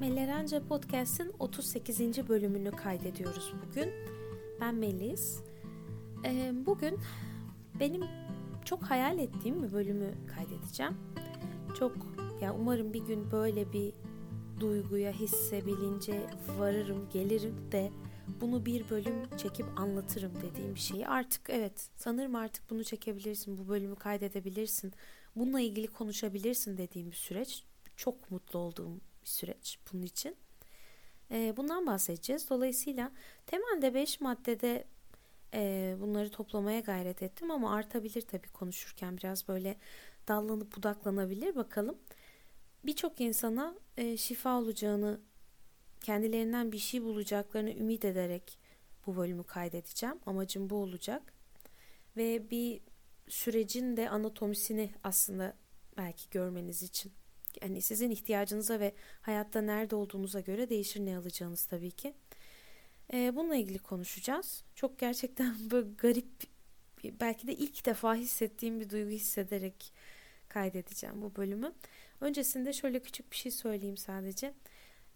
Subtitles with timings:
[0.00, 2.28] Mellerence Podcast'ın 38.
[2.28, 3.92] bölümünü kaydediyoruz bugün.
[4.60, 5.40] Ben Melis.
[6.24, 6.98] Ee, bugün
[7.80, 8.04] benim
[8.64, 10.96] çok hayal ettiğim bir bölümü kaydedeceğim.
[11.78, 11.96] Çok
[12.40, 13.92] ya umarım bir gün böyle bir
[14.60, 16.26] duyguya, hisse, bilince
[16.58, 17.90] varırım, gelirim de
[18.40, 21.08] bunu bir bölüm çekip anlatırım dediğim bir şeyi.
[21.08, 24.92] Artık evet sanırım artık bunu çekebilirsin, bu bölümü kaydedebilirsin.
[25.36, 27.64] Bununla ilgili konuşabilirsin dediğim bir süreç.
[27.96, 30.36] Çok mutlu olduğum bir süreç bunun için.
[31.30, 32.50] E, bundan bahsedeceğiz.
[32.50, 33.12] Dolayısıyla
[33.46, 34.84] temelde 5 maddede
[35.54, 39.76] e, bunları toplamaya gayret ettim ama artabilir tabii konuşurken biraz böyle
[40.28, 41.98] dallanıp budaklanabilir bakalım.
[42.84, 45.20] Birçok insana e, şifa olacağını,
[46.00, 48.58] kendilerinden bir şey bulacaklarını ümit ederek
[49.06, 50.16] bu bölümü kaydedeceğim.
[50.26, 51.32] Amacım bu olacak.
[52.16, 52.80] Ve bir
[53.28, 55.56] sürecin de anatomisini aslında
[55.96, 57.12] belki görmeniz için
[57.62, 62.14] hani sizin ihtiyacınıza ve hayatta nerede olduğunuza göre değişir ne alacağınız tabii ki.
[63.12, 64.64] Ee, bununla ilgili konuşacağız.
[64.74, 66.26] Çok gerçekten böyle garip
[67.04, 69.92] belki de ilk defa hissettiğim bir duygu hissederek
[70.48, 71.72] kaydedeceğim bu bölümü.
[72.20, 74.54] Öncesinde şöyle küçük bir şey söyleyeyim sadece.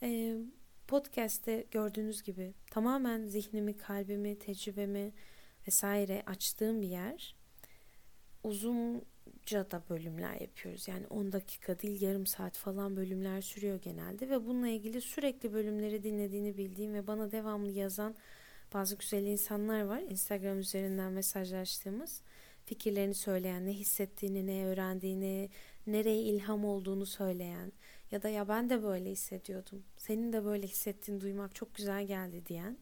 [0.03, 0.36] Ee,
[0.89, 5.12] podcast'te gördüğünüz gibi tamamen zihnimi, kalbimi, tecrübemi
[5.69, 7.36] vesaire açtığım bir yer.
[8.44, 9.02] Uzun
[9.50, 10.88] da bölümler yapıyoruz.
[10.88, 16.02] Yani 10 dakika değil yarım saat falan bölümler sürüyor genelde ve bununla ilgili sürekli bölümleri
[16.02, 18.14] dinlediğini bildiğim ve bana devamlı yazan
[18.74, 20.00] bazı güzel insanlar var.
[20.00, 22.22] Instagram üzerinden mesajlaştığımız
[22.64, 25.50] fikirlerini söyleyen, ne hissettiğini, ne öğrendiğini,
[25.86, 27.72] nereye ilham olduğunu söyleyen
[28.11, 29.83] ya da ya ben de böyle hissediyordum.
[29.96, 32.77] Senin de böyle hissettiğini duymak çok güzel geldi diyen.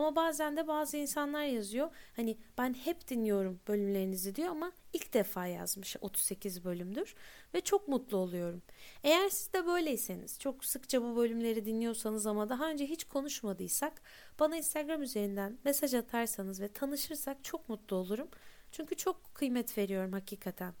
[0.00, 1.90] Ama bazen de bazı insanlar yazıyor.
[2.16, 7.14] Hani ben hep dinliyorum bölümlerinizi diyor ama ilk defa yazmış 38 bölümdür
[7.54, 8.62] ve çok mutlu oluyorum.
[9.04, 14.02] Eğer siz de böyleyseniz çok sıkça bu bölümleri dinliyorsanız ama daha önce hiç konuşmadıysak
[14.38, 18.28] bana Instagram üzerinden mesaj atarsanız ve tanışırsak çok mutlu olurum.
[18.72, 20.74] Çünkü çok kıymet veriyorum hakikaten.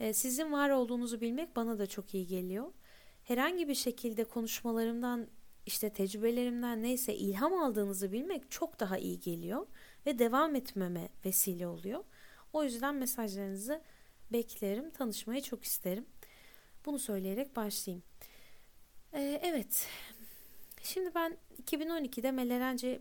[0.00, 2.72] Ee, sizin var olduğunuzu bilmek bana da çok iyi geliyor.
[3.24, 5.26] Herhangi bir şekilde konuşmalarımdan
[5.70, 9.66] işte tecrübelerimden neyse ilham aldığınızı bilmek çok daha iyi geliyor
[10.06, 12.04] ve devam etmeme vesile oluyor.
[12.52, 13.82] O yüzden mesajlarınızı
[14.32, 16.06] beklerim, tanışmayı çok isterim.
[16.86, 18.02] Bunu söyleyerek başlayayım.
[19.12, 19.88] Ee, evet,
[20.82, 23.00] şimdi ben 2012'de Melerence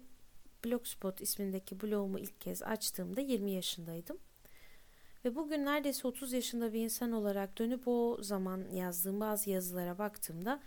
[0.66, 4.18] Blogspot ismindeki blogumu ilk kez açtığımda 20 yaşındaydım.
[5.26, 10.60] Ve bugün neredeyse 30 yaşında bir insan olarak dönüp o zaman yazdığım bazı yazılara baktığımda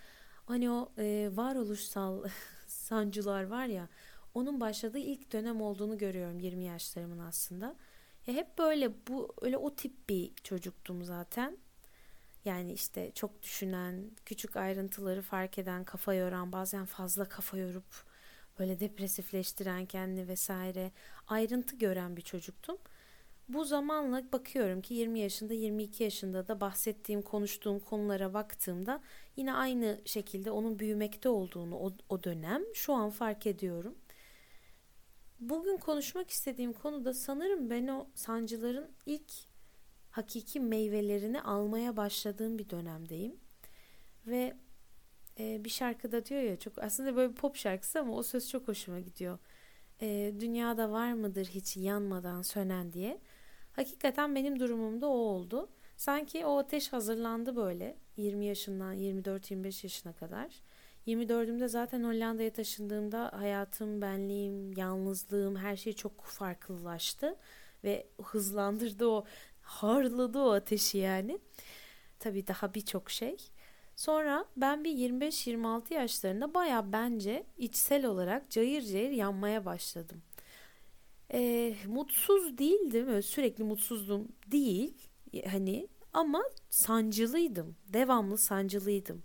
[0.46, 2.24] hani o e, varoluşsal
[2.66, 3.88] sancılar var ya
[4.34, 7.76] onun başladığı ilk dönem olduğunu görüyorum 20 yaşlarımın aslında.
[8.26, 11.58] Ya hep böyle bu öyle o tip bir çocuktum zaten.
[12.44, 18.04] Yani işte çok düşünen, küçük ayrıntıları fark eden, kafa yoran, bazen fazla kafa yorup
[18.58, 20.92] böyle depresifleştiren kendini vesaire
[21.28, 22.78] ayrıntı gören bir çocuktum.
[23.48, 29.02] Bu zamanla bakıyorum ki 20 yaşında 22 yaşında da bahsettiğim konuştuğum konulara baktığımda
[29.36, 33.94] yine aynı şekilde onun büyümekte olduğunu o, o dönem şu an fark ediyorum.
[35.40, 39.32] Bugün konuşmak istediğim konu da sanırım ben o sancıların ilk
[40.10, 43.36] hakiki meyvelerini almaya başladığım bir dönemdeyim.
[44.26, 44.54] Ve
[45.38, 49.00] e, bir şarkıda diyor ya çok aslında böyle pop şarkısı ama o söz çok hoşuma
[49.00, 49.38] gidiyor.
[50.00, 53.20] E, dünyada var mıdır hiç yanmadan sönen diye.
[53.72, 55.68] Hakikaten benim durumumda o oldu.
[55.96, 60.62] Sanki o ateş hazırlandı böyle 20 yaşından 24-25 yaşına kadar.
[61.06, 67.36] 24'ümde zaten Hollanda'ya taşındığımda hayatım, benliğim, yalnızlığım her şey çok farklılaştı
[67.84, 69.24] ve hızlandırdı o,
[69.62, 71.38] harladı o ateşi yani.
[72.18, 73.36] Tabii daha birçok şey.
[73.96, 80.22] Sonra ben bir 25-26 yaşlarında baya bence içsel olarak cayır cayır yanmaya başladım.
[81.32, 84.94] Ee, mutsuz değildim, öyle sürekli mutsuzdum değil
[85.50, 89.22] hani ama sancılıydım, devamlı sancılıydım.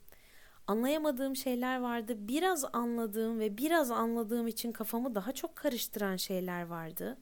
[0.68, 7.18] Anlayamadığım şeyler vardı, biraz anladığım ve biraz anladığım için kafamı daha çok karıştıran şeyler vardı.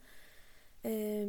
[0.86, 1.28] Ee,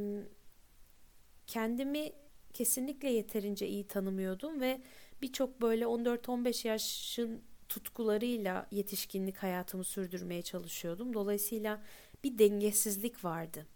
[1.47, 2.13] kendimi
[2.53, 4.81] kesinlikle yeterince iyi tanımıyordum ve
[5.23, 11.15] birçok böyle 14-15 yaşın tutkularıyla yetişkinlik hayatımı sürdürmeye çalışıyordum.
[11.15, 11.83] Dolayısıyla
[12.25, 13.67] bir dengesizlik vardı.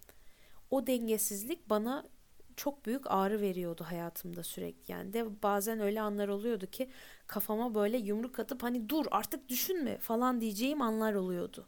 [0.71, 2.07] O dengesizlik bana
[2.57, 4.93] çok büyük ağrı veriyordu hayatımda sürekli.
[4.93, 6.91] Yani de bazen öyle anlar oluyordu ki
[7.27, 11.67] kafama böyle yumruk atıp hani dur artık düşünme falan diyeceğim anlar oluyordu.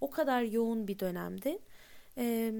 [0.00, 1.58] O kadar yoğun bir dönemdi.
[2.18, 2.52] Ee,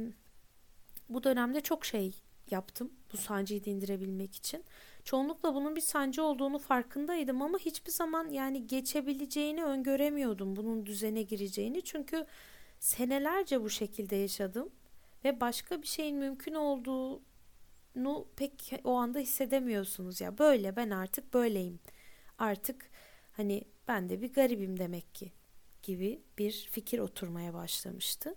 [1.09, 2.15] bu dönemde çok şey
[2.51, 4.65] yaptım bu sancıyı dindirebilmek için.
[5.05, 11.83] Çoğunlukla bunun bir sancı olduğunu farkındaydım ama hiçbir zaman yani geçebileceğini öngöremiyordum bunun düzene gireceğini.
[11.83, 12.27] Çünkü
[12.79, 14.71] senelerce bu şekilde yaşadım
[15.25, 20.39] ve başka bir şeyin mümkün olduğunu pek o anda hissedemiyorsunuz ya.
[20.39, 21.81] Böyle ben artık böyleyim.
[22.39, 22.91] Artık
[23.33, 25.33] hani ben de bir garibim demek ki
[25.83, 28.35] gibi bir fikir oturmaya başlamıştı.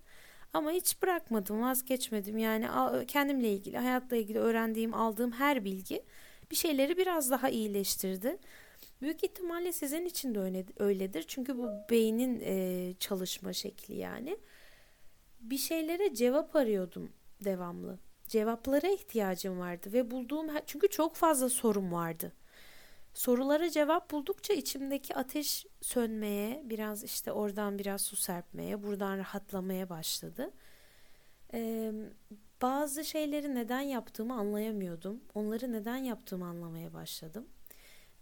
[0.53, 2.37] Ama hiç bırakmadım, vazgeçmedim.
[2.37, 2.67] Yani
[3.07, 6.03] kendimle ilgili, hayatla ilgili öğrendiğim, aldığım her bilgi
[6.51, 8.37] bir şeyleri biraz daha iyileştirdi.
[9.01, 11.25] Büyük ihtimalle sizin için de öyledir.
[11.27, 14.37] Çünkü bu beynin e, çalışma şekli yani.
[15.41, 17.11] Bir şeylere cevap arıyordum
[17.45, 17.99] devamlı.
[18.27, 22.33] Cevaplara ihtiyacım vardı ve bulduğum çünkü çok fazla sorum vardı.
[23.13, 30.51] Sorulara cevap buldukça içimdeki ateş sönmeye, biraz işte oradan biraz su serpmeye, buradan rahatlamaya başladı.
[31.53, 31.91] Ee,
[32.61, 35.21] bazı şeyleri neden yaptığımı anlayamıyordum.
[35.35, 37.47] Onları neden yaptığımı anlamaya başladım.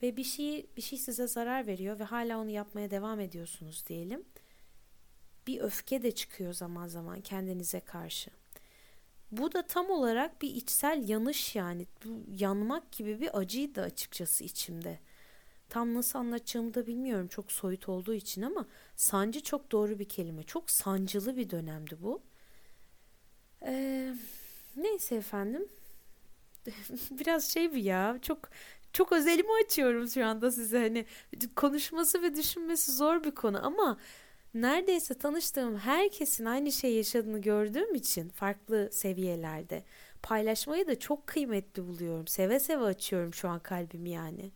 [0.01, 4.25] Ve bir şey bir şey size zarar veriyor ve hala onu yapmaya devam ediyorsunuz diyelim.
[5.48, 8.31] Bir öfke de çıkıyor zaman zaman kendinize karşı.
[9.31, 11.88] Bu da tam olarak bir içsel yanış yani.
[12.06, 15.00] Bu yanmak gibi bir acıydı açıkçası içimde.
[15.69, 20.44] Tam nasıl anlatacağımı da bilmiyorum çok soyut olduğu için ama sancı çok doğru bir kelime.
[20.44, 22.22] Çok sancılı bir dönemdi bu.
[23.66, 24.13] Ee,
[24.75, 25.68] neyse efendim.
[27.12, 28.50] Biraz şey bir ya çok
[28.94, 31.06] çok özelimi açıyorum şu anda size hani
[31.56, 33.97] konuşması ve düşünmesi zor bir konu ama
[34.53, 39.83] neredeyse tanıştığım herkesin aynı şey yaşadığını gördüğüm için farklı seviyelerde
[40.21, 42.27] paylaşmayı da çok kıymetli buluyorum.
[42.27, 44.51] Seve seve açıyorum şu an kalbimi yani.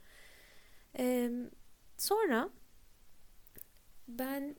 [0.98, 1.32] Ee,
[1.98, 2.50] sonra
[4.08, 4.56] ben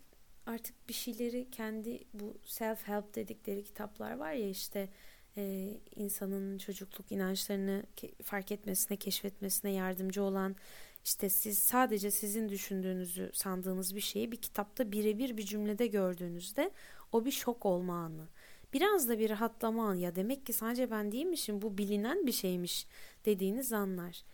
[0.46, 4.88] artık bir şeyleri kendi bu self help dedikleri kitaplar var ya işte
[5.36, 7.82] e, insanın çocukluk inançlarını
[8.22, 10.56] fark etmesine, keşfetmesine yardımcı olan
[11.04, 16.70] işte siz sadece sizin düşündüğünüzü sandığınız bir şeyi bir kitapta birebir bir cümlede gördüğünüzde
[17.12, 18.28] o bir şok olma anı.
[18.72, 22.86] Biraz da bir rahatlama anı ya demek ki sadece ben değilmişim bu bilinen bir şeymiş
[23.24, 24.24] dediğiniz anlar.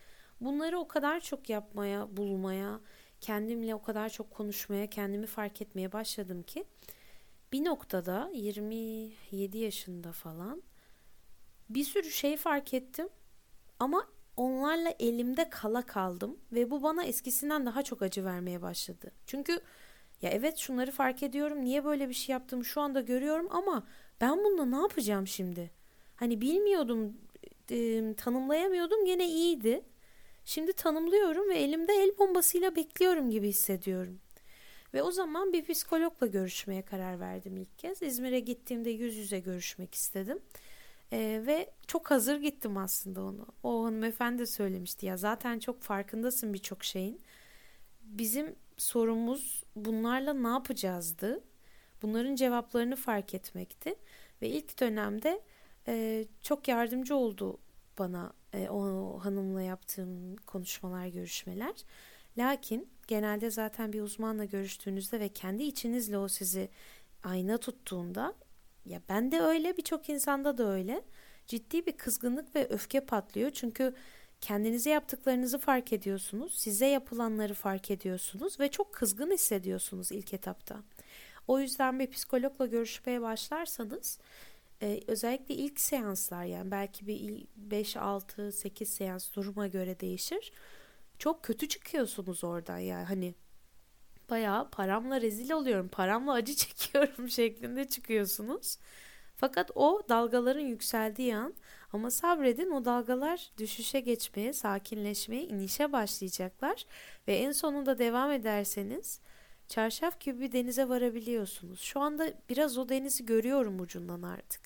[0.41, 2.79] Bunları o kadar çok yapmaya, bulmaya,
[3.21, 6.65] kendimle o kadar çok konuşmaya, kendimi fark etmeye başladım ki
[7.53, 10.63] bir noktada 27 yaşında falan
[11.75, 13.09] bir sürü şey fark ettim
[13.79, 14.07] ama
[14.37, 19.11] onlarla elimde kala kaldım ve bu bana eskisinden daha çok acı vermeye başladı.
[19.25, 19.61] Çünkü
[20.21, 21.65] ya evet şunları fark ediyorum.
[21.65, 23.87] Niye böyle bir şey yaptım şu anda görüyorum ama
[24.21, 25.71] ben bununla ne yapacağım şimdi?
[26.15, 27.17] Hani bilmiyordum,
[27.71, 29.81] e, tanımlayamıyordum gene iyiydi.
[30.45, 34.19] Şimdi tanımlıyorum ve elimde el bombasıyla bekliyorum gibi hissediyorum.
[34.93, 38.01] Ve o zaman bir psikologla görüşmeye karar verdim ilk kez.
[38.01, 40.39] İzmir'e gittiğimde yüz yüze görüşmek istedim.
[41.13, 43.47] Ee, ve çok hazır gittim aslında onu.
[43.63, 47.21] O hanımefendi de söylemişti ya zaten çok farkındasın birçok şeyin.
[48.03, 51.43] Bizim sorumuz bunlarla ne yapacağızdı.
[52.01, 53.95] Bunların cevaplarını fark etmekti.
[54.41, 55.41] Ve ilk dönemde
[55.87, 57.57] e, çok yardımcı oldu
[57.99, 61.73] bana e, o hanımla yaptığım konuşmalar, görüşmeler.
[62.37, 66.69] Lakin genelde zaten bir uzmanla görüştüğünüzde ve kendi içinizle o sizi
[67.23, 68.35] ayna tuttuğunda
[68.85, 71.01] ya ben de öyle birçok insanda da öyle.
[71.47, 73.51] Ciddi bir kızgınlık ve öfke patlıyor.
[73.51, 73.93] Çünkü
[74.41, 76.53] kendinize yaptıklarınızı fark ediyorsunuz.
[76.59, 80.83] Size yapılanları fark ediyorsunuz ve çok kızgın hissediyorsunuz ilk etapta.
[81.47, 84.19] O yüzden bir psikologla görüşmeye başlarsanız
[84.81, 90.51] e, özellikle ilk seanslar yani belki bir 5, 6, 8 seans duruma göre değişir.
[91.19, 93.35] Çok kötü çıkıyorsunuz oradan yani hani
[94.31, 98.77] bayağı paramla rezil oluyorum, paramla acı çekiyorum şeklinde çıkıyorsunuz.
[99.35, 101.53] Fakat o dalgaların yükseldiği an
[101.93, 106.85] ama sabredin o dalgalar düşüşe geçmeye, sakinleşmeye, inişe başlayacaklar
[107.27, 109.19] ve en sonunda devam ederseniz
[109.67, 111.81] çarşaf gibi bir denize varabiliyorsunuz.
[111.81, 114.61] Şu anda biraz o denizi görüyorum ucundan artık.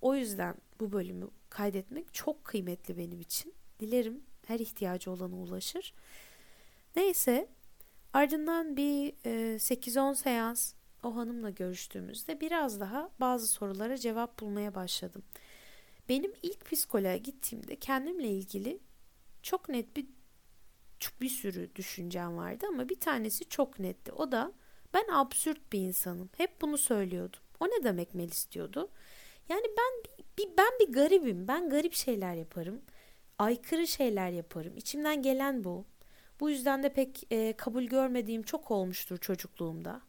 [0.00, 3.54] O yüzden bu bölümü kaydetmek çok kıymetli benim için.
[3.80, 5.94] Dilerim her ihtiyacı olana ulaşır.
[6.96, 7.48] Neyse
[8.12, 15.22] ardından bir e, 8-10 seans o hanımla görüştüğümüzde biraz daha bazı sorulara cevap bulmaya başladım.
[16.08, 18.78] Benim ilk psikoloğa gittiğimde kendimle ilgili
[19.42, 20.06] çok net bir
[21.20, 24.12] bir sürü düşüncem vardı ama bir tanesi çok netti.
[24.12, 24.52] O da
[24.94, 26.30] ben absürt bir insanım.
[26.36, 27.40] Hep bunu söylüyordum.
[27.60, 28.90] O ne demek Melis diyordu.
[29.48, 31.48] Yani ben bir, ben bir garibim.
[31.48, 32.82] Ben garip şeyler yaparım.
[33.38, 34.76] Aykırı şeyler yaparım.
[34.76, 35.84] İçimden gelen bu.
[36.40, 40.00] Bu yüzden de pek e, kabul görmediğim çok olmuştur çocukluğumda.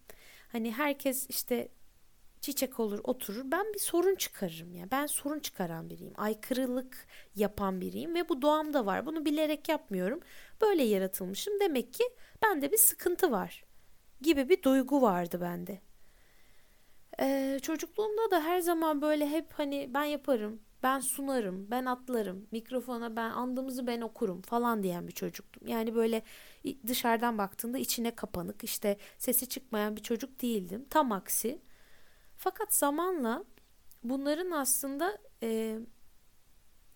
[0.51, 1.69] Hani herkes işte
[2.41, 3.51] çiçek olur oturur.
[3.51, 4.91] Ben bir sorun çıkarırım ya.
[4.91, 6.13] Ben sorun çıkaran biriyim.
[6.17, 9.05] Aykırılık yapan biriyim ve bu doğamda var.
[9.05, 10.19] Bunu bilerek yapmıyorum.
[10.61, 11.59] Böyle yaratılmışım.
[11.59, 12.03] Demek ki
[12.43, 13.63] bende bir sıkıntı var
[14.21, 15.81] gibi bir duygu vardı bende.
[17.19, 23.15] Ee, çocukluğumda da her zaman böyle hep hani ben yaparım ben sunarım, ben atlarım, mikrofona
[23.15, 25.67] ben andımızı ben okurum falan diyen bir çocuktum.
[25.67, 26.21] Yani böyle
[26.87, 30.85] dışarıdan baktığında içine kapanık, işte sesi çıkmayan bir çocuk değildim.
[30.89, 31.61] Tam aksi.
[32.37, 33.43] Fakat zamanla
[34.03, 35.79] bunların aslında e,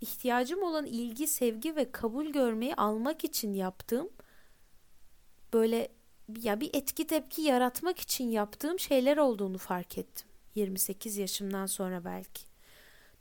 [0.02, 4.10] ihtiyacım olan ilgi, sevgi ve kabul görmeyi almak için yaptığım
[5.54, 5.90] böyle
[6.42, 10.28] ya bir etki tepki yaratmak için yaptığım şeyler olduğunu fark ettim.
[10.56, 12.55] 28 yaşımdan sonra belki.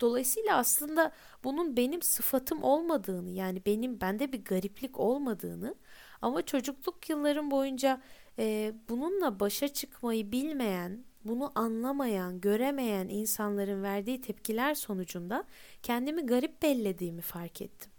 [0.04, 1.12] Dolayısıyla aslında
[1.44, 5.74] bunun benim sıfatım olmadığını yani benim bende bir gariplik olmadığını
[6.22, 8.00] ama çocukluk yıllarım boyunca
[8.38, 15.44] e, bununla başa çıkmayı bilmeyen, bunu anlamayan, göremeyen insanların verdiği tepkiler sonucunda
[15.82, 17.90] kendimi garip bellediğimi fark ettim.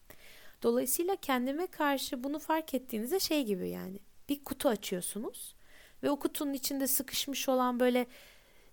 [0.64, 5.56] Dolayısıyla kendime karşı bunu fark ettiğinizde şey gibi yani bir kutu açıyorsunuz
[6.04, 8.08] ve o kutunun içinde sıkışmış olan böyle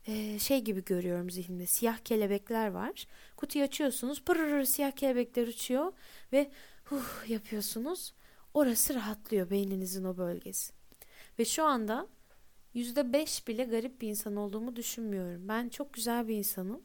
[0.07, 3.07] e, şey gibi görüyorum zihnimde siyah kelebekler var.
[3.37, 5.93] Kutuyu açıyorsunuz pırır siyah kelebekler uçuyor
[6.33, 6.51] ve
[6.85, 8.15] huh yapıyorsunuz.
[8.55, 10.73] Orası rahatlıyor beyninizin o bölgesi.
[11.39, 12.09] Ve şu anda
[12.75, 15.49] yüzde beş bile garip bir insan olduğumu düşünmüyorum.
[15.49, 16.83] Ben çok güzel bir insanım.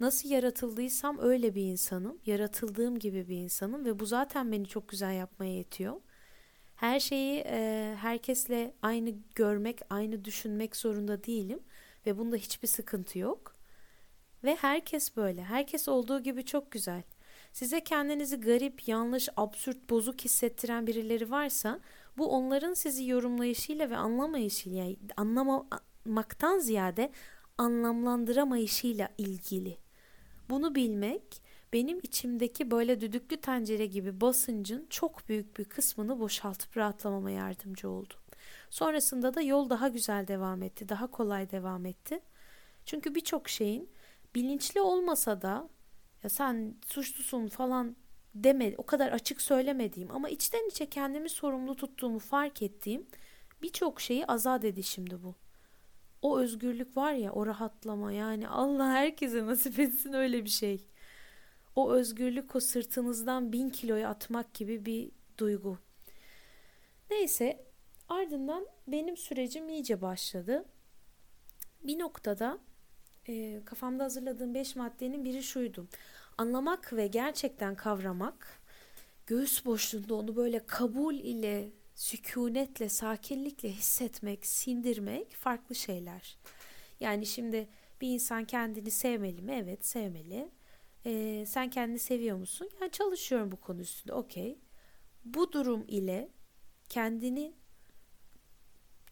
[0.00, 2.18] Nasıl yaratıldıysam öyle bir insanım.
[2.26, 6.00] Yaratıldığım gibi bir insanım ve bu zaten beni çok güzel yapmaya yetiyor.
[6.76, 11.60] Her şeyi e, herkesle aynı görmek, aynı düşünmek zorunda değilim
[12.08, 13.56] ve bunda hiçbir sıkıntı yok.
[14.44, 15.44] Ve herkes böyle.
[15.44, 17.02] Herkes olduğu gibi çok güzel.
[17.52, 21.80] Size kendinizi garip, yanlış, absürt, bozuk hissettiren birileri varsa
[22.18, 24.86] bu onların sizi yorumlayışıyla ve anlamayışıyla
[25.16, 27.12] anlamamaktan ziyade
[27.58, 29.76] anlamlandıramayışıyla ilgili.
[30.50, 37.30] Bunu bilmek benim içimdeki böyle düdüklü tencere gibi basıncın çok büyük bir kısmını boşaltıp rahatlamama
[37.30, 38.14] yardımcı oldu.
[38.70, 42.20] Sonrasında da yol daha güzel devam etti, daha kolay devam etti.
[42.84, 43.90] Çünkü birçok şeyin
[44.34, 45.68] bilinçli olmasa da
[46.22, 47.96] ya sen suçlusun falan
[48.34, 53.06] deme, o kadar açık söylemediğim ama içten içe kendimi sorumlu tuttuğumu fark ettiğim
[53.62, 55.34] birçok şeyi azat edişimdi bu.
[56.22, 60.84] O özgürlük var ya, o rahatlama yani Allah herkese nasip etsin öyle bir şey.
[61.76, 65.78] O özgürlük o sırtınızdan bin kiloyu atmak gibi bir duygu.
[67.10, 67.67] Neyse
[68.08, 70.64] Ardından benim sürecim iyice başladı.
[71.82, 72.58] Bir noktada
[73.28, 75.88] e, kafamda hazırladığım beş maddenin biri şuydu.
[76.38, 78.60] Anlamak ve gerçekten kavramak,
[79.26, 86.38] göğüs boşluğunda onu böyle kabul ile, sükunetle, sakinlikle hissetmek, sindirmek farklı şeyler.
[87.00, 87.68] Yani şimdi
[88.00, 89.52] bir insan kendini sevmeli mi?
[89.52, 90.50] Evet sevmeli.
[91.06, 92.68] Ee, sen kendini seviyor musun?
[92.80, 94.14] Yani çalışıyorum bu konu üstünde.
[94.14, 94.58] Okey.
[95.24, 96.28] Bu durum ile
[96.88, 97.57] kendini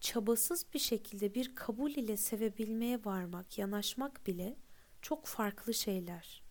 [0.07, 4.57] çabasız bir şekilde bir kabul ile sevebilmeye varmak, yanaşmak bile
[5.03, 6.43] çok farklı şeyler.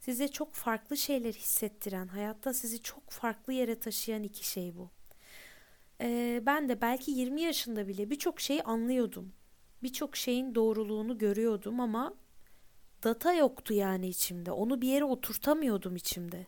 [0.00, 4.90] Size çok farklı şeyler hissettiren, hayatta sizi çok farklı yere taşıyan iki şey bu.
[6.00, 9.32] Ee, ben de belki 20 yaşında bile birçok şeyi anlıyordum.
[9.82, 12.14] Birçok şeyin doğruluğunu görüyordum ama
[13.04, 14.52] data yoktu yani içimde.
[14.52, 16.46] Onu bir yere oturtamıyordum içimde.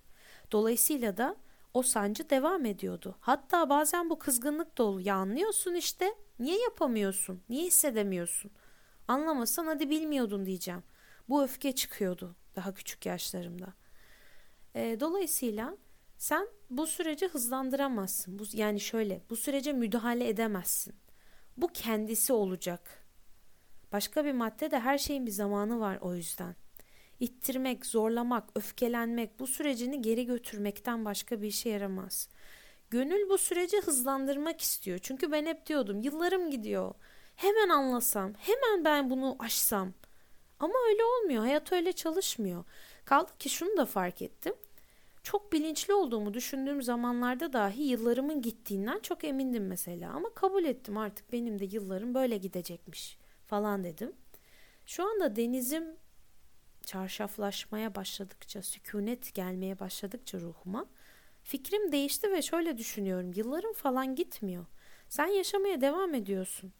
[0.52, 1.36] Dolayısıyla da
[1.74, 3.16] o sancı devam ediyordu.
[3.20, 7.42] Hatta bazen bu kızgınlık da Ya anlıyorsun işte Niye yapamıyorsun?
[7.48, 8.50] Niye hissedemiyorsun?
[9.08, 10.82] Anlamasan hadi bilmiyordun diyeceğim.
[11.28, 13.74] Bu öfke çıkıyordu daha küçük yaşlarımda.
[14.74, 15.76] E, dolayısıyla
[16.16, 18.38] sen bu süreci hızlandıramazsın.
[18.38, 20.94] Bu, yani şöyle bu sürece müdahale edemezsin.
[21.56, 23.04] Bu kendisi olacak.
[23.92, 26.56] Başka bir madde de her şeyin bir zamanı var o yüzden.
[27.20, 32.28] İttirmek, zorlamak, öfkelenmek bu sürecini geri götürmekten başka bir işe yaramaz.
[32.90, 34.98] Gönül bu süreci hızlandırmak istiyor.
[34.98, 36.94] Çünkü ben hep diyordum yıllarım gidiyor.
[37.36, 39.92] Hemen anlasam, hemen ben bunu aşsam.
[40.60, 41.42] Ama öyle olmuyor.
[41.42, 42.64] Hayat öyle çalışmıyor.
[43.04, 44.54] Kaldı ki şunu da fark ettim.
[45.22, 50.12] Çok bilinçli olduğumu düşündüğüm zamanlarda dahi yıllarımın gittiğinden çok emindim mesela.
[50.12, 54.12] Ama kabul ettim artık benim de yıllarım böyle gidecekmiş falan dedim.
[54.86, 55.84] Şu anda denizim
[56.88, 60.86] çarşaflaşmaya başladıkça, sükunet gelmeye başladıkça ruhuma
[61.42, 63.32] Fikrim değişti ve şöyle düşünüyorum.
[63.34, 64.66] Yıllarım falan gitmiyor.
[65.08, 66.72] Sen yaşamaya devam ediyorsun.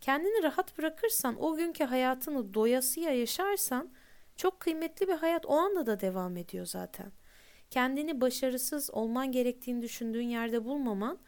[0.00, 3.90] Kendini rahat bırakırsan, o günkü hayatını doyasıya yaşarsan
[4.36, 7.12] çok kıymetli bir hayat o anda da devam ediyor zaten.
[7.70, 11.18] Kendini başarısız olman gerektiğini düşündüğün yerde bulmaman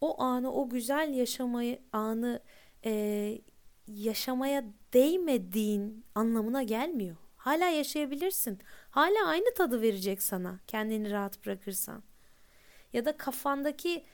[0.00, 2.40] o anı, o güzel yaşamayı anı
[2.84, 3.38] e,
[3.86, 7.16] yaşamaya değmediğin anlamına gelmiyor.
[7.42, 8.58] Hala yaşayabilirsin.
[8.90, 12.02] Hala aynı tadı verecek sana kendini rahat bırakırsan.
[12.92, 14.04] Ya da kafandaki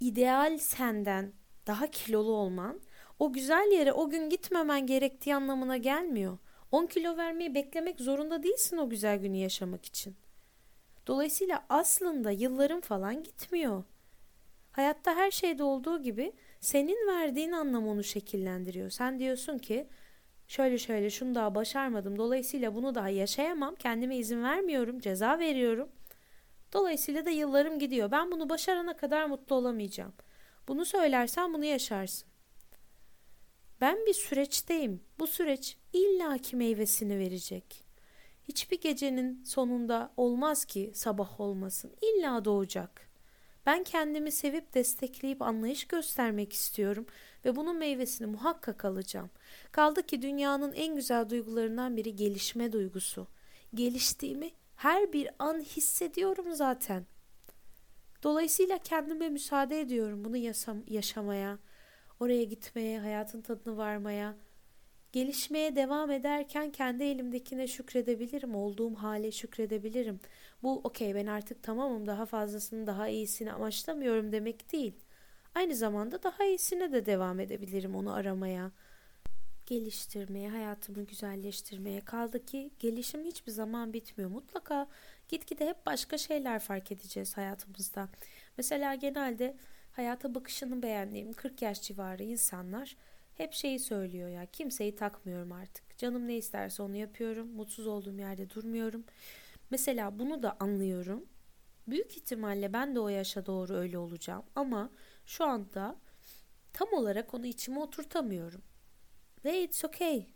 [0.00, 1.32] ideal senden
[1.66, 2.80] daha kilolu olman
[3.18, 6.38] o güzel yere o gün gitmemen gerektiği anlamına gelmiyor.
[6.72, 10.16] 10 kilo vermeyi beklemek zorunda değilsin o güzel günü yaşamak için.
[11.06, 13.84] Dolayısıyla aslında yılların falan gitmiyor.
[14.72, 18.90] Hayatta her şeyde olduğu gibi senin verdiğin anlam onu şekillendiriyor.
[18.90, 19.88] Sen diyorsun ki
[20.50, 22.18] şöyle şöyle şunu daha başarmadım.
[22.18, 23.74] Dolayısıyla bunu daha yaşayamam.
[23.74, 25.00] Kendime izin vermiyorum.
[25.00, 25.88] Ceza veriyorum.
[26.72, 28.10] Dolayısıyla da yıllarım gidiyor.
[28.10, 30.12] Ben bunu başarana kadar mutlu olamayacağım.
[30.68, 32.28] Bunu söylersen bunu yaşarsın.
[33.80, 35.04] Ben bir süreçteyim.
[35.18, 37.84] Bu süreç illaki meyvesini verecek.
[38.48, 41.92] Hiçbir gecenin sonunda olmaz ki sabah olmasın.
[42.02, 43.09] İlla doğacak.
[43.66, 47.06] Ben kendimi sevip destekleyip anlayış göstermek istiyorum
[47.44, 49.30] ve bunun meyvesini muhakkak alacağım.
[49.72, 53.26] Kaldı ki dünyanın en güzel duygularından biri gelişme duygusu.
[53.74, 57.06] Geliştiğimi her bir an hissediyorum zaten.
[58.22, 60.36] Dolayısıyla kendime müsaade ediyorum bunu
[60.86, 61.58] yaşamaya,
[62.20, 64.36] oraya gitmeye, hayatın tadını varmaya.
[65.12, 70.20] Gelişmeye devam ederken kendi elimdekine şükredebilirim, olduğum hale şükredebilirim.
[70.62, 74.94] Bu okey ben artık tamamım daha fazlasını daha iyisini amaçlamıyorum demek değil.
[75.54, 78.70] Aynı zamanda daha iyisine de devam edebilirim onu aramaya,
[79.66, 82.00] geliştirmeye, hayatımı güzelleştirmeye.
[82.00, 84.30] Kaldı ki gelişim hiçbir zaman bitmiyor.
[84.30, 84.86] Mutlaka
[85.28, 88.08] gitgide hep başka şeyler fark edeceğiz hayatımızda.
[88.56, 89.56] Mesela genelde
[89.92, 92.96] hayata bakışını beğendiğim 40 yaş civarı insanlar
[93.36, 95.98] hep şeyi söylüyor ya kimseyi takmıyorum artık.
[95.98, 97.48] Canım ne isterse onu yapıyorum.
[97.48, 99.04] Mutsuz olduğum yerde durmuyorum.
[99.70, 101.24] Mesela bunu da anlıyorum.
[101.86, 104.90] Büyük ihtimalle ben de o yaşa doğru öyle olacağım ama
[105.26, 105.96] şu anda
[106.72, 108.62] tam olarak onu içime oturtamıyorum.
[109.44, 110.26] Ve it's okay.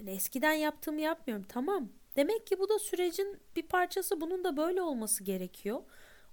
[0.00, 1.46] Yani eskiden yaptığımı yapmıyorum.
[1.48, 1.88] Tamam.
[2.16, 4.20] Demek ki bu da sürecin bir parçası.
[4.20, 5.82] Bunun da böyle olması gerekiyor.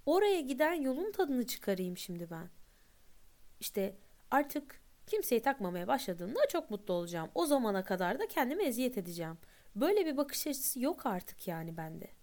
[0.05, 2.49] Oraya giden yolun tadını çıkarayım şimdi ben.
[3.59, 3.95] İşte
[4.31, 7.29] artık kimseyi takmamaya başladığımda çok mutlu olacağım.
[7.35, 9.37] O zamana kadar da kendimi eziyet edeceğim.
[9.75, 12.20] Böyle bir bakış açısı yok artık yani bende.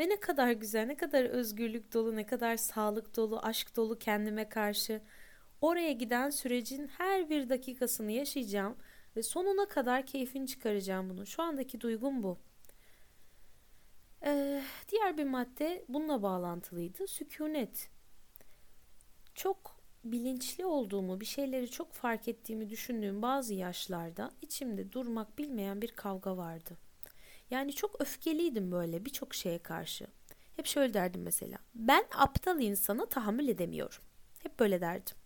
[0.00, 4.48] Ve ne kadar güzel, ne kadar özgürlük dolu, ne kadar sağlık dolu, aşk dolu kendime
[4.48, 5.00] karşı.
[5.60, 8.76] Oraya giden sürecin her bir dakikasını yaşayacağım
[9.16, 11.26] ve sonuna kadar keyfini çıkaracağım bunu.
[11.26, 12.38] Şu andaki duygum bu.
[14.24, 17.06] Ee, diğer bir madde bununla bağlantılıydı.
[17.06, 17.90] Sükunet.
[19.34, 25.88] Çok bilinçli olduğumu, bir şeyleri çok fark ettiğimi düşündüğüm bazı yaşlarda içimde durmak bilmeyen bir
[25.88, 26.87] kavga vardı.
[27.50, 30.06] Yani çok öfkeliydim böyle birçok şeye karşı.
[30.56, 31.58] Hep şöyle derdim mesela.
[31.74, 34.02] Ben aptal insana tahammül edemiyorum.
[34.42, 35.16] Hep böyle derdim.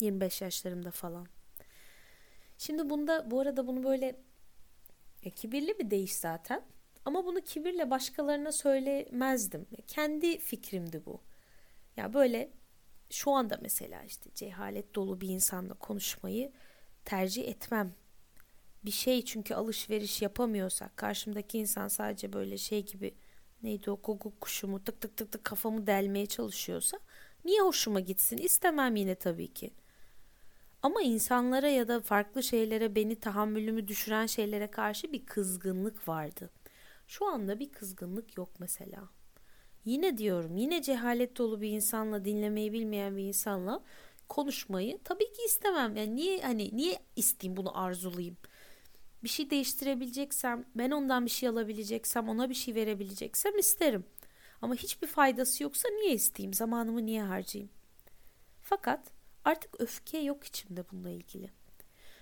[0.00, 1.26] 25 yaşlarımda falan.
[2.58, 4.16] Şimdi bunda bu arada bunu böyle
[5.24, 6.62] ya kibirli bir değiş zaten.
[7.04, 9.66] Ama bunu kibirle başkalarına söylemezdim.
[9.86, 11.20] Kendi fikrimdi bu.
[11.96, 12.50] Ya böyle
[13.10, 16.52] şu anda mesela işte cehalet dolu bir insanla konuşmayı
[17.04, 17.94] tercih etmem.
[18.84, 23.14] Bir şey çünkü alışveriş yapamıyorsak karşımdaki insan sadece böyle şey gibi
[23.62, 26.98] neydi o guguk kuşumu tık tık tık tık kafamı delmeye çalışıyorsa
[27.44, 29.70] niye hoşuma gitsin istemem yine tabii ki.
[30.82, 36.50] Ama insanlara ya da farklı şeylere beni tahammülümü düşüren şeylere karşı bir kızgınlık vardı.
[37.06, 39.08] Şu anda bir kızgınlık yok mesela.
[39.84, 43.84] Yine diyorum yine cehalet dolu bir insanla dinlemeyi bilmeyen bir insanla
[44.28, 45.96] konuşmayı tabii ki istemem.
[45.96, 48.36] Yani niye hani niye isteyeyim bunu arzulayayım?
[49.24, 54.04] Bir şey değiştirebileceksem, ben ondan bir şey alabileceksem, ona bir şey verebileceksem isterim.
[54.62, 56.54] Ama hiçbir faydası yoksa niye isteyeyim?
[56.54, 57.70] Zamanımı niye harcayayım?
[58.62, 59.12] Fakat
[59.44, 61.50] Artık öfke yok içimde bununla ilgili.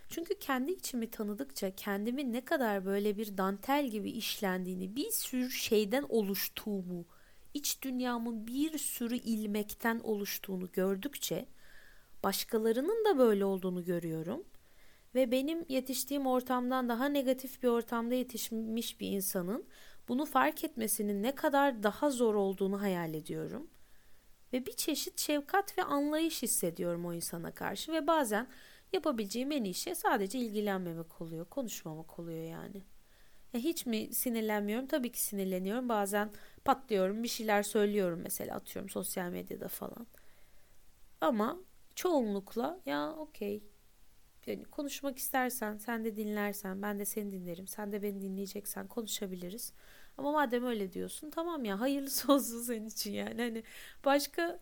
[0.08, 6.06] Çünkü kendi içimi tanıdıkça kendimi ne kadar böyle bir dantel gibi işlendiğini, bir sürü şeyden
[6.08, 7.04] oluştuğumu,
[7.54, 11.46] iç dünyamın bir sürü ilmekten oluştuğunu gördükçe
[12.24, 14.44] başkalarının da böyle olduğunu görüyorum
[15.14, 19.66] ve benim yetiştiğim ortamdan daha negatif bir ortamda yetişmiş bir insanın
[20.08, 23.70] bunu fark etmesinin ne kadar daha zor olduğunu hayal ediyorum
[24.52, 28.48] ve bir çeşit şefkat ve anlayış hissediyorum o insana karşı ve bazen
[28.92, 32.82] yapabileceğim en iyi şey sadece ilgilenmemek oluyor, konuşmamak oluyor yani.
[33.52, 34.86] Ya hiç mi sinirlenmiyorum?
[34.86, 35.88] Tabii ki sinirleniyorum.
[35.88, 36.30] Bazen
[36.64, 40.06] patlıyorum, bir şeyler söylüyorum mesela atıyorum sosyal medyada falan.
[41.20, 41.58] Ama
[41.94, 43.62] çoğunlukla ya okey.
[44.46, 47.66] Yani konuşmak istersen, sen de dinlersen, ben de seni dinlerim.
[47.66, 49.72] Sen de beni dinleyeceksen konuşabiliriz.
[50.18, 53.42] Ama madem öyle diyorsun tamam ya hayırlısı olsun senin için yani.
[53.42, 53.62] Hani
[54.04, 54.60] başka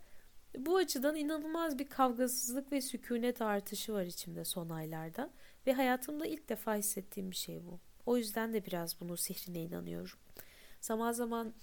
[0.58, 5.30] Bu açıdan inanılmaz bir kavgasızlık ve sükunet artışı var içimde son aylarda
[5.66, 7.80] ve hayatımda ilk defa hissettiğim bir şey bu.
[8.06, 10.18] O yüzden de biraz bunun sihrine inanıyorum.
[10.80, 11.54] Zaman zaman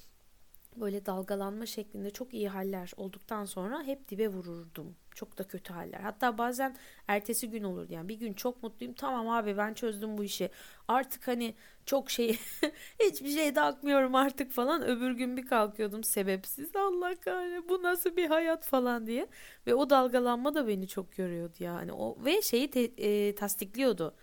[0.80, 4.96] böyle dalgalanma şeklinde çok iyi haller olduktan sonra hep dibe vururdum.
[5.16, 6.00] Çok da kötü haller.
[6.00, 6.76] Hatta bazen
[7.08, 8.10] ertesi gün olurdu yani.
[8.10, 8.94] Bir gün çok mutluyum.
[8.94, 10.50] Tamam abi ben çözdüm bu işi.
[10.88, 12.40] Artık hani çok şey
[13.00, 14.82] hiçbir şey de akmıyorum artık falan.
[14.88, 16.76] Öbür gün bir kalkıyordum sebepsiz.
[16.76, 19.28] Allah kahretsin bu nasıl bir hayat falan diye.
[19.68, 21.92] Ve o dalgalanma da beni çok yoruyordu yani.
[21.94, 24.16] O ve şeyi te, e, tasdikliyordu.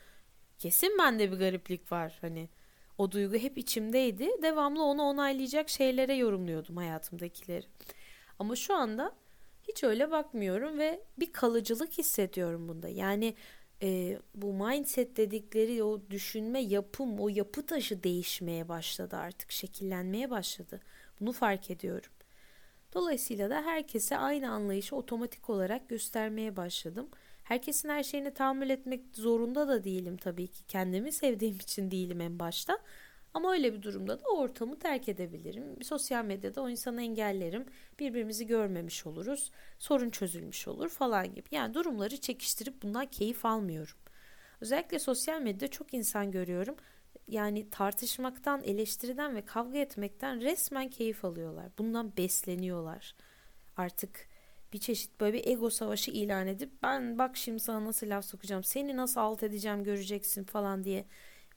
[0.59, 2.49] Kesin bende bir gariplik var hani.
[3.03, 4.31] O duygu hep içimdeydi.
[4.43, 7.67] Devamlı onu onaylayacak şeylere yorumluyordum hayatımdakileri.
[8.38, 9.12] Ama şu anda
[9.69, 12.88] hiç öyle bakmıyorum ve bir kalıcılık hissediyorum bunda.
[12.88, 13.35] Yani
[13.83, 20.81] e, bu mindset dedikleri o düşünme yapım, o yapı taşı değişmeye başladı artık, şekillenmeye başladı.
[21.21, 22.11] Bunu fark ediyorum.
[22.95, 27.09] Dolayısıyla da herkese aynı anlayışı otomatik olarak göstermeye başladım.
[27.44, 30.66] Herkesin her şeyini tahammül etmek zorunda da değilim tabii ki.
[30.68, 32.78] Kendimi sevdiğim için değilim en başta.
[33.35, 35.83] Ama öyle bir durumda da ortamı terk edebilirim.
[35.83, 37.66] Sosyal medyada o insanı engellerim.
[37.98, 39.50] Birbirimizi görmemiş oluruz.
[39.78, 41.46] Sorun çözülmüş olur falan gibi.
[41.50, 43.96] Yani durumları çekiştirip bundan keyif almıyorum.
[44.61, 46.76] Özellikle sosyal medyada çok insan görüyorum.
[47.28, 51.66] Yani tartışmaktan, eleştiriden ve kavga etmekten resmen keyif alıyorlar.
[51.78, 53.14] Bundan besleniyorlar.
[53.76, 54.28] Artık
[54.73, 58.65] bir çeşit böyle bir ego savaşı ilan edip ben bak şimdi sana nasıl laf sokacağım,
[58.65, 61.05] seni nasıl alt edeceğim göreceksin falan diye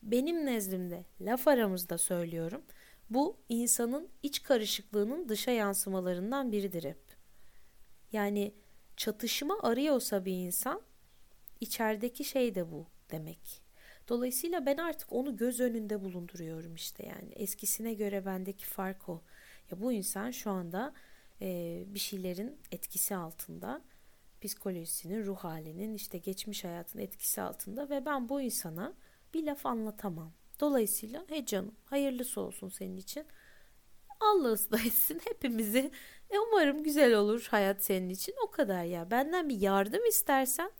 [0.03, 2.61] benim nezdimde laf aramızda söylüyorum.
[3.09, 7.01] Bu insanın iç karışıklığının dışa yansımalarından biridir hep.
[8.11, 8.53] Yani
[8.97, 10.81] çatışma arıyorsa bir insan
[11.61, 13.61] içerideki şey de bu demek.
[14.07, 17.31] Dolayısıyla ben artık onu göz önünde bulunduruyorum işte yani.
[17.35, 19.21] Eskisine göre bendeki fark o.
[19.71, 20.93] Ya bu insan şu anda
[21.41, 23.81] e, bir şeylerin etkisi altında.
[24.41, 28.93] Psikolojisinin, ruh halinin, işte geçmiş hayatın etkisi altında ve ben bu insana
[29.33, 30.33] bir laf anlatamam.
[30.59, 33.25] Dolayısıyla he canım hayırlısı olsun senin için.
[34.19, 35.91] Allah ıslah etsin hepimizi.
[36.29, 38.35] E umarım güzel olur hayat senin için.
[38.47, 39.11] O kadar ya.
[39.11, 40.71] Benden bir yardım istersen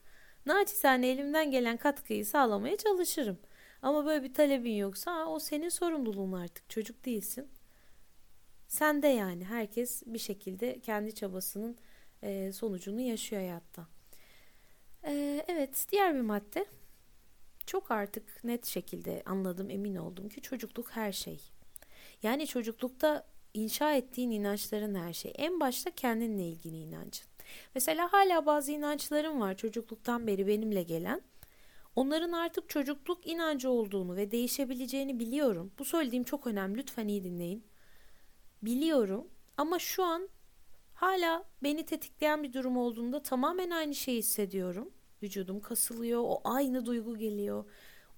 [0.45, 3.37] naçizane elimden gelen katkıyı sağlamaya çalışırım.
[3.81, 6.69] Ama böyle bir talebin yoksa o senin sorumluluğun artık.
[6.69, 7.47] Çocuk değilsin.
[8.75, 11.77] Sen de yani herkes bir şekilde kendi çabasının
[12.23, 13.88] e, sonucunu yaşıyor hayatta.
[15.03, 16.65] E, evet diğer bir madde
[17.65, 21.39] çok artık net şekilde anladım, emin oldum ki çocukluk her şey.
[22.23, 25.33] Yani çocuklukta inşa ettiğin inançların her şey.
[25.35, 27.27] En başta kendinle ilgili inancın.
[27.75, 31.21] Mesela hala bazı inançlarım var çocukluktan beri benimle gelen.
[31.95, 35.71] Onların artık çocukluk inancı olduğunu ve değişebileceğini biliyorum.
[35.79, 36.77] Bu söylediğim çok önemli.
[36.77, 37.74] Lütfen iyi dinleyin.
[38.61, 40.29] Biliyorum ama şu an
[40.93, 44.93] hala beni tetikleyen bir durum olduğunda tamamen aynı şeyi hissediyorum.
[45.23, 46.21] Vücudum kasılıyor.
[46.25, 47.65] O aynı duygu geliyor.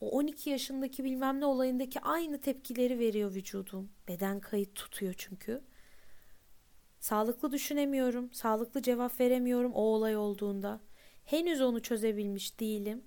[0.01, 3.89] O 12 yaşındaki bilmem ne olayındaki aynı tepkileri veriyor vücudum.
[4.07, 5.63] Beden kayıt tutuyor çünkü.
[6.99, 8.33] Sağlıklı düşünemiyorum.
[8.33, 10.81] Sağlıklı cevap veremiyorum o olay olduğunda.
[11.25, 13.03] Henüz onu çözebilmiş değilim.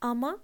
[0.00, 0.40] Ama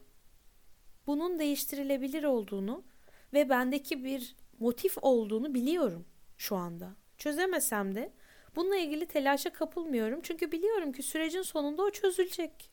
[1.07, 2.85] bunun değiştirilebilir olduğunu
[3.33, 6.97] ve bendeki bir motif olduğunu biliyorum şu anda.
[7.19, 8.13] Çözemesem de
[8.57, 10.21] bununla ilgili telaşa kapılmıyorum.
[10.23, 12.71] Çünkü biliyorum ki sürecin sonunda o çözülecek.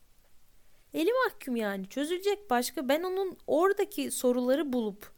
[0.93, 2.89] Eli mahkum yani çözülecek başka.
[2.89, 5.11] Ben onun oradaki soruları bulup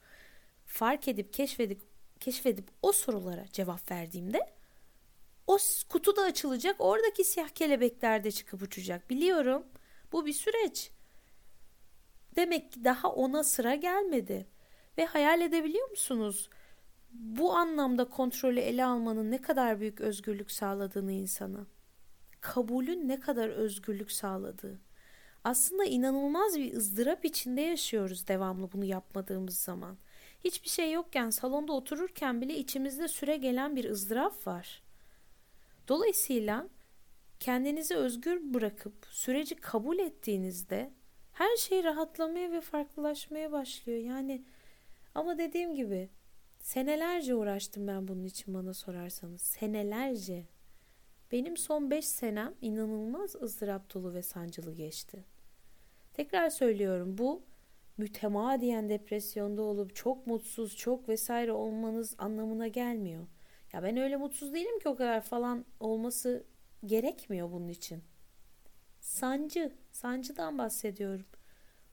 [0.65, 1.81] fark edip keşfedip
[2.19, 4.57] keşfedip o sorulara cevap verdiğimde
[5.47, 5.57] o
[5.89, 6.75] kutu da açılacak.
[6.79, 9.09] Oradaki siyah kelebekler de çıkıp uçacak.
[9.09, 9.63] Biliyorum.
[10.11, 10.91] Bu bir süreç.
[12.35, 14.47] Demek ki daha ona sıra gelmedi.
[14.97, 16.49] Ve hayal edebiliyor musunuz?
[17.19, 21.65] Bu anlamda kontrolü ele almanın ne kadar büyük özgürlük sağladığını insana.
[22.41, 24.79] Kabulün ne kadar özgürlük sağladığı
[25.47, 29.97] aslında inanılmaz bir ızdırap içinde yaşıyoruz devamlı bunu yapmadığımız zaman.
[30.43, 34.83] Hiçbir şey yokken salonda otururken bile içimizde süre gelen bir ızdırap var.
[35.87, 36.67] Dolayısıyla
[37.39, 40.91] kendinizi özgür bırakıp süreci kabul ettiğinizde
[41.33, 43.99] her şey rahatlamaya ve farklılaşmaya başlıyor.
[43.99, 44.43] Yani
[45.15, 46.09] ama dediğim gibi
[46.67, 49.41] senelerce uğraştım ben bunun için bana sorarsanız.
[49.41, 50.45] Senelerce.
[51.31, 55.25] Benim son 5 senem inanılmaz ızdırap dolu ve sancılı geçti.
[56.13, 57.43] Tekrar söylüyorum bu
[57.97, 63.27] mütemadiyen depresyonda olup çok mutsuz, çok vesaire olmanız anlamına gelmiyor.
[63.73, 66.43] Ya ben öyle mutsuz değilim ki o kadar falan olması
[66.85, 68.03] gerekmiyor bunun için.
[68.99, 71.25] Sancı, sancıdan bahsediyorum.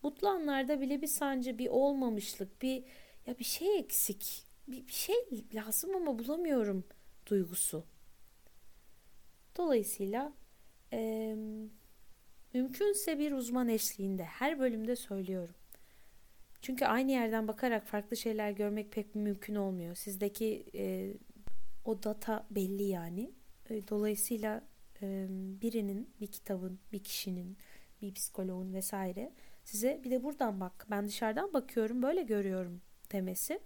[0.02, 2.84] Mutlu anlarda bile bir sancı, bir olmamışlık, bir
[3.26, 5.16] ya bir şey eksik, bir, şey
[5.54, 6.84] lazım ama bulamıyorum
[7.26, 7.84] duygusu.
[9.56, 10.32] Dolayısıyla
[10.92, 11.36] e,
[12.54, 15.54] mümkünse bir uzman eşliğinde her bölümde söylüyorum.
[16.62, 19.94] Çünkü aynı yerden bakarak farklı şeyler görmek pek mümkün olmuyor.
[19.94, 21.14] Sizdeki e,
[21.84, 23.30] o data belli yani.
[23.68, 24.64] Dolayısıyla
[25.02, 27.56] e, birinin, bir kitabın, bir kişinin,
[28.02, 29.32] bir psikoloğun vesaire
[29.64, 32.80] size bir de buradan bak ben dışarıdan bakıyorum böyle görüyorum
[33.12, 33.60] demesi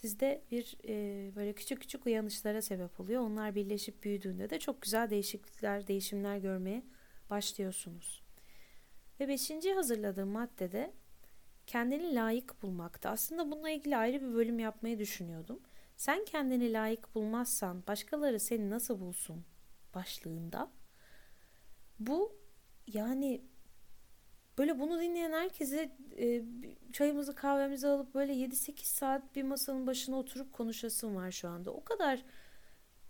[0.00, 3.22] sizde bir e, böyle küçük küçük uyanışlara sebep oluyor.
[3.22, 6.82] Onlar birleşip büyüdüğünde de çok güzel değişiklikler, değişimler görmeye
[7.30, 8.22] başlıyorsunuz.
[9.20, 10.92] Ve beşinci hazırladığım maddede
[11.66, 13.10] kendini layık bulmakta.
[13.10, 15.60] Aslında bununla ilgili ayrı bir bölüm yapmayı düşünüyordum.
[15.96, 19.44] Sen kendini layık bulmazsan başkaları seni nasıl bulsun
[19.94, 20.70] başlığında.
[21.98, 22.36] Bu
[22.86, 23.44] yani
[24.58, 26.42] böyle bunu dinleyen herkese e,
[26.92, 31.70] çayımızı kahvemizi alıp böyle 7-8 saat bir masanın başına oturup konuşasım var şu anda.
[31.70, 32.24] O kadar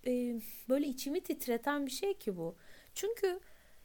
[0.07, 2.57] e, böyle içimi titreten bir şey ki bu.
[2.95, 3.41] Çünkü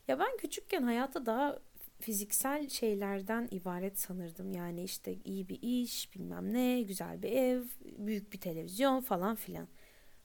[0.07, 1.59] ya ben küçükken hayata daha
[2.01, 4.51] fiziksel şeylerden ibaret sanırdım.
[4.51, 9.67] Yani işte iyi bir iş, bilmem ne, güzel bir ev, büyük bir televizyon falan filan.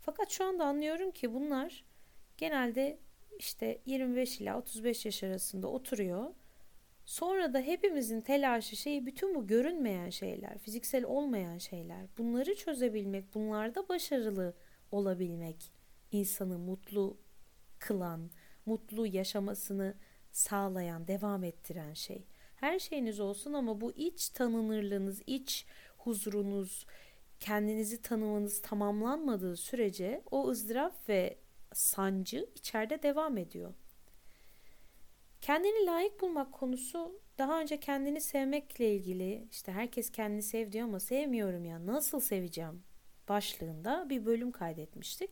[0.00, 1.84] Fakat şu anda anlıyorum ki bunlar
[2.36, 2.98] genelde
[3.38, 6.34] işte 25 ila 35 yaş arasında oturuyor.
[7.10, 12.06] Sonra da hepimizin telaşı şeyi bütün bu görünmeyen şeyler, fiziksel olmayan şeyler.
[12.18, 14.54] Bunları çözebilmek, bunlarda başarılı
[14.92, 15.72] olabilmek
[16.12, 17.16] insanı mutlu
[17.78, 18.30] kılan,
[18.66, 19.94] mutlu yaşamasını
[20.32, 22.24] sağlayan, devam ettiren şey.
[22.56, 25.66] Her şeyiniz olsun ama bu iç tanınırlığınız, iç
[25.98, 26.86] huzurunuz,
[27.40, 31.38] kendinizi tanımanız tamamlanmadığı sürece o ızdırap ve
[31.72, 33.74] sancı içeride devam ediyor.
[35.40, 41.00] Kendini layık bulmak konusu daha önce kendini sevmekle ilgili işte herkes kendini sev diyor ama
[41.00, 42.82] sevmiyorum ya nasıl seveceğim
[43.28, 45.30] başlığında bir bölüm kaydetmiştik.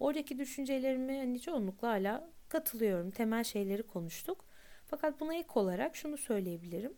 [0.00, 3.10] Oradaki düşüncelerimi hani çoğunlukla hala katılıyorum.
[3.10, 4.44] Temel şeyleri konuştuk.
[4.86, 6.96] Fakat buna ek olarak şunu söyleyebilirim.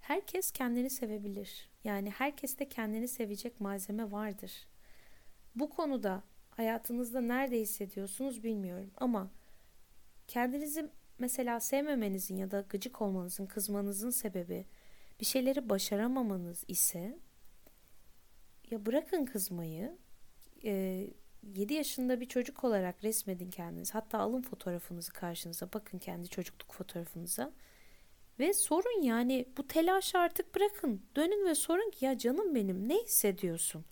[0.00, 1.70] Herkes kendini sevebilir.
[1.84, 4.66] Yani herkeste kendini sevecek malzeme vardır.
[5.54, 9.30] Bu konuda hayatınızda nerede hissediyorsunuz bilmiyorum ama
[10.28, 14.66] kendinizi mesela sevmemenizin ya da gıcık olmanızın, kızmanızın sebebi
[15.20, 17.18] bir şeyleri başaramamanız ise
[18.70, 19.96] ya bırakın kızmayı,
[20.64, 21.06] e,
[21.54, 23.94] 7 yaşında bir çocuk olarak resmedin kendiniz.
[23.94, 25.72] Hatta alın fotoğrafınızı karşınıza.
[25.72, 27.52] Bakın kendi çocukluk fotoğrafınıza.
[28.38, 31.02] Ve sorun yani bu telaşı artık bırakın.
[31.16, 33.84] Dönün ve sorun ki ya canım benim ne hissediyorsun?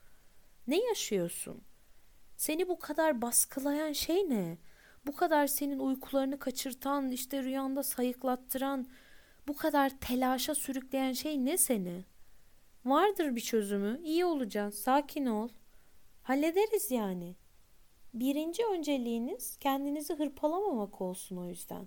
[0.66, 1.62] Ne yaşıyorsun?
[2.36, 4.58] Seni bu kadar baskılayan şey ne?
[5.06, 8.86] Bu kadar senin uykularını kaçırtan, işte rüyanda sayıklattıran,
[9.48, 12.04] bu kadar telaşa sürükleyen şey ne seni?
[12.84, 14.00] Vardır bir çözümü.
[14.04, 14.82] İyi olacaksın.
[14.82, 15.48] Sakin ol.
[16.22, 17.36] Hallederiz yani.
[18.14, 21.86] Birinci önceliğiniz kendinizi hırpalamamak olsun o yüzden.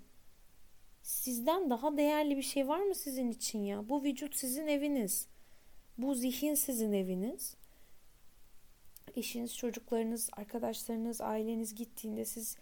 [1.01, 3.89] Sizden daha değerli bir şey var mı sizin için ya?
[3.89, 5.27] Bu vücut sizin eviniz.
[5.97, 7.55] Bu zihin sizin eviniz.
[9.15, 12.57] Eşiniz, çocuklarınız, arkadaşlarınız, aileniz gittiğinde siz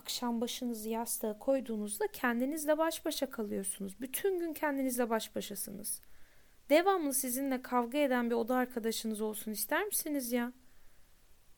[0.00, 4.00] akşam başınızı yastığa koyduğunuzda kendinizle baş başa kalıyorsunuz.
[4.00, 6.00] Bütün gün kendinizle baş başasınız.
[6.70, 10.52] Devamlı sizinle kavga eden bir oda arkadaşınız olsun ister misiniz ya?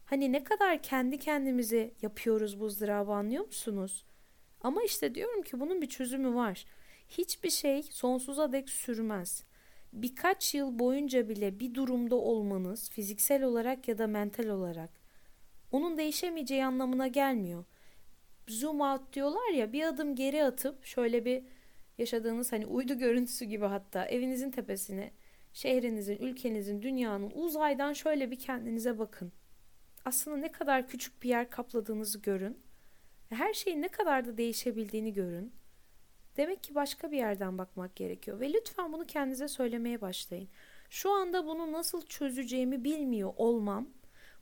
[0.04, 4.04] Hani ne kadar kendi kendimize yapıyoruz bu ızdırabı anlıyor musunuz?
[4.60, 6.64] Ama işte diyorum ki bunun bir çözümü var.
[7.08, 9.44] Hiçbir şey sonsuza dek sürmez.
[9.92, 14.90] Birkaç yıl boyunca bile bir durumda olmanız fiziksel olarak ya da mental olarak
[15.72, 17.64] onun değişemeyeceği anlamına gelmiyor.
[18.48, 21.42] Zoom out diyorlar ya bir adım geri atıp şöyle bir
[21.98, 25.12] yaşadığınız hani uydu görüntüsü gibi hatta evinizin tepesine
[25.52, 29.32] şehrinizin, ülkenizin, dünyanın uzaydan şöyle bir kendinize bakın
[30.04, 32.58] aslında ne kadar küçük bir yer kapladığınızı görün.
[33.28, 35.52] Her şeyin ne kadar da değişebildiğini görün.
[36.36, 40.48] Demek ki başka bir yerden bakmak gerekiyor ve lütfen bunu kendinize söylemeye başlayın.
[40.90, 43.88] Şu anda bunu nasıl çözeceğimi bilmiyor olmam,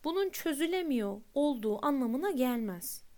[0.05, 3.10] bunun çözülemiyor olduğu anlamına gelmez.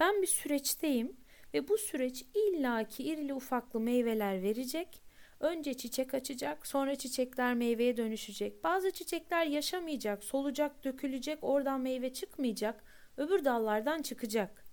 [0.00, 1.16] Ben bir süreçteyim
[1.54, 5.02] ve bu süreç illaki irili ufaklı meyveler verecek
[5.42, 8.64] Önce çiçek açacak, sonra çiçekler meyveye dönüşecek.
[8.64, 12.84] Bazı çiçekler yaşamayacak, solacak, dökülecek, oradan meyve çıkmayacak,
[13.16, 14.64] öbür dallardan çıkacak.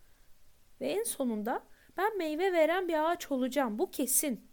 [0.81, 1.63] Ve en sonunda
[1.97, 3.79] ben meyve veren bir ağaç olacağım.
[3.79, 4.49] Bu kesin.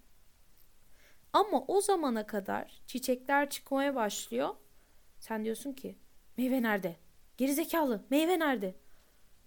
[1.32, 4.54] Ama o zamana kadar çiçekler çıkmaya başlıyor.
[5.18, 5.98] Sen diyorsun ki
[6.36, 6.96] meyve nerede?
[7.36, 8.74] Gerizekalı meyve nerede?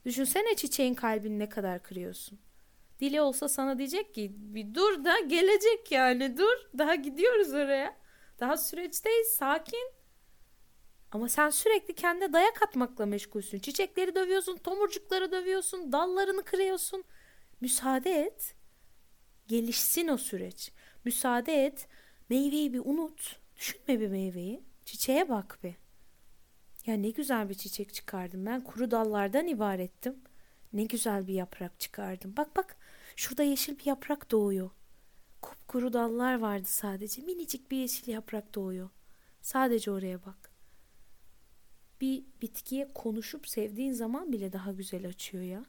[0.06, 2.40] Düşünsene çiçeğin kalbini ne kadar kırıyorsun.
[3.00, 7.98] Dili olsa sana diyecek ki bir dur da gelecek yani dur daha gidiyoruz oraya.
[8.40, 9.92] Daha süreçteyiz sakin.
[11.12, 13.60] Ama sen sürekli kendine dayak atmakla meşgulsün.
[13.60, 17.04] Çiçekleri dövüyorsun, tomurcukları dövüyorsun, dallarını kırıyorsun.
[17.62, 18.56] Müsaade et.
[19.48, 20.72] Gelişsin o süreç.
[21.06, 21.88] Müsaade et.
[22.30, 23.40] Meyveyi bir unut.
[23.56, 24.64] Düşünme bir meyveyi.
[24.86, 25.76] Çiçeğe bak bir.
[26.90, 28.64] Ya ne güzel bir çiçek çıkardım ben.
[28.64, 30.16] Kuru dallardan ibarettim.
[30.74, 32.34] Ne güzel bir yaprak çıkardım.
[32.38, 32.78] Bak bak
[33.16, 34.70] şurada yeşil bir yaprak doğuyor.
[35.42, 37.22] Kupkuru dallar vardı sadece.
[37.22, 38.90] Minicik bir yeşil yaprak doğuyor.
[39.42, 40.52] Sadece oraya bak.
[42.02, 45.66] Bir bitkiye konuşup sevdiğin zaman bile daha güzel açıyor ya.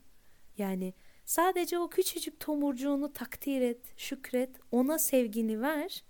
[0.59, 6.05] Yani sadece o küçücük tomurcuğunu takdir et, şükret, ona sevgini ver.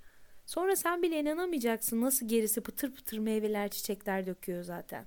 [0.50, 5.06] Sonra sen bile inanamayacaksın nasıl gerisi pıtır pıtır meyveler, çiçekler döküyor zaten.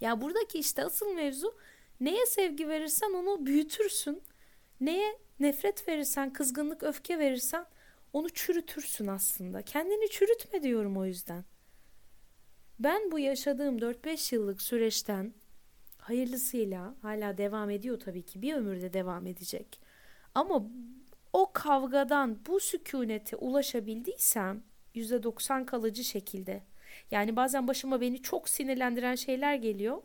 [0.00, 1.54] Ya buradaki işte asıl mevzu
[2.00, 4.22] neye sevgi verirsen onu büyütürsün.
[4.80, 7.66] Neye nefret verirsen, kızgınlık, öfke verirsen
[8.12, 9.62] onu çürütürsün aslında.
[9.62, 11.44] Kendini çürütme diyorum o yüzden.
[12.78, 15.34] Ben bu yaşadığım 4-5 yıllık süreçten
[15.98, 18.42] hayırlısıyla hala devam ediyor tabii ki.
[18.42, 19.80] Bir ömürde devam edecek.
[20.34, 20.70] Ama
[21.32, 26.62] o kavgadan bu sükunete ulaşabildiysem %90 kalıcı şekilde.
[27.10, 30.02] Yani bazen başıma beni çok sinirlendiren şeyler geliyor.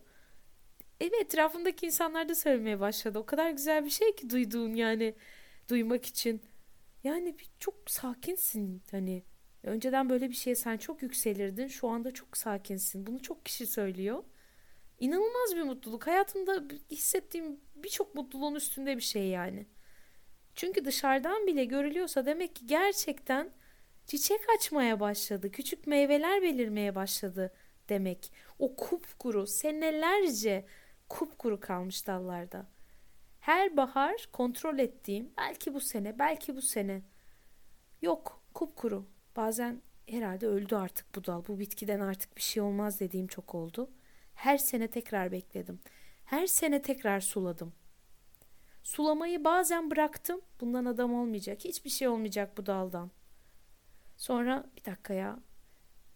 [0.99, 3.19] Evet etrafımdaki insanlar da söylemeye başladı.
[3.19, 5.15] O kadar güzel bir şey ki duyduğun yani
[5.69, 6.41] duymak için.
[7.03, 9.23] Yani bir, çok sakinsin hani.
[9.63, 11.67] Önceden böyle bir şeye sen çok yükselirdin.
[11.67, 13.07] Şu anda çok sakinsin.
[13.07, 14.23] Bunu çok kişi söylüyor.
[14.99, 16.07] İnanılmaz bir mutluluk.
[16.07, 19.65] Hayatımda hissettiğim birçok mutluluğun üstünde bir şey yani.
[20.55, 23.49] Çünkü dışarıdan bile görülüyorsa demek ki gerçekten
[24.07, 25.51] çiçek açmaya başladı.
[25.51, 27.53] Küçük meyveler belirmeye başladı
[27.89, 28.31] demek.
[28.59, 30.65] O kupkuru senelerce
[31.09, 32.65] kupkuru kalmış dallarda.
[33.39, 37.01] Her bahar kontrol ettiğim belki bu sene belki bu sene
[38.01, 39.05] yok kupkuru.
[39.35, 41.43] Bazen herhalde öldü artık bu dal.
[41.47, 43.89] Bu bitkiden artık bir şey olmaz dediğim çok oldu.
[44.35, 45.79] Her sene tekrar bekledim.
[46.25, 47.73] Her sene tekrar suladım.
[48.83, 50.41] Sulamayı bazen bıraktım.
[50.61, 51.59] Bundan adam olmayacak.
[51.65, 53.11] Hiçbir şey olmayacak bu daldan.
[54.17, 55.39] Sonra bir dakika ya.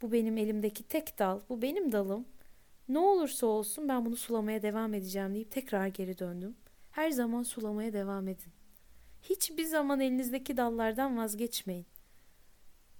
[0.01, 1.39] Bu benim elimdeki tek dal.
[1.49, 2.25] Bu benim dalım.
[2.89, 6.55] Ne olursa olsun ben bunu sulamaya devam edeceğim deyip tekrar geri döndüm.
[6.91, 8.51] Her zaman sulamaya devam edin.
[9.21, 11.85] Hiçbir zaman elinizdeki dallardan vazgeçmeyin.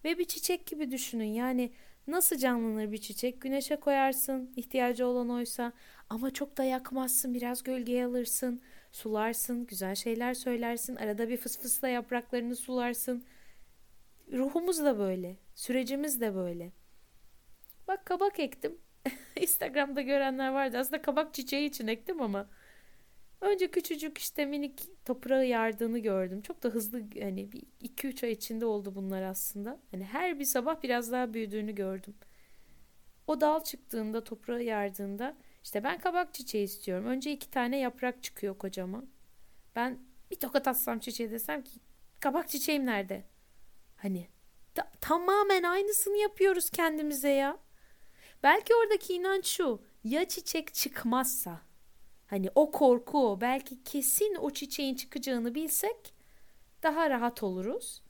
[0.03, 1.33] Ve bir çiçek gibi düşünün.
[1.33, 1.71] Yani
[2.07, 3.41] nasıl canlanır bir çiçek?
[3.41, 5.73] Güneşe koyarsın, ihtiyacı olan oysa
[6.09, 11.88] ama çok da yakmazsın, biraz gölgeye alırsın, sularsın, güzel şeyler söylersin, arada bir fıs fısla
[11.88, 13.23] yapraklarını sularsın.
[14.33, 16.71] Ruhumuz da böyle, sürecimiz de böyle.
[17.87, 18.77] Bak kabak ektim.
[19.35, 20.77] Instagram'da görenler vardı.
[20.77, 22.49] Aslında kabak çiçeği için ektim ama
[23.41, 26.41] önce küçücük işte minik toprağı yardığını gördüm.
[26.41, 29.79] Çok da hızlı hani bir 2-3 ay içinde oldu bunlar aslında.
[29.91, 32.15] Hani her bir sabah biraz daha büyüdüğünü gördüm.
[33.27, 37.05] O dal çıktığında toprağı yardığında işte ben kabak çiçeği istiyorum.
[37.05, 39.09] Önce iki tane yaprak çıkıyor kocaman.
[39.75, 39.99] Ben
[40.31, 41.71] bir tokat atsam çiçeğe desem ki
[42.19, 43.23] kabak çiçeğim nerede?
[44.01, 44.27] Hani
[44.75, 47.57] ta- tamamen aynısını yapıyoruz kendimize ya.
[48.43, 49.81] Belki oradaki inanç şu.
[50.03, 51.62] Ya çiçek çıkmazsa.
[52.27, 53.41] Hani o korku o.
[53.41, 56.13] Belki kesin o çiçeğin çıkacağını bilsek
[56.83, 58.01] daha rahat oluruz.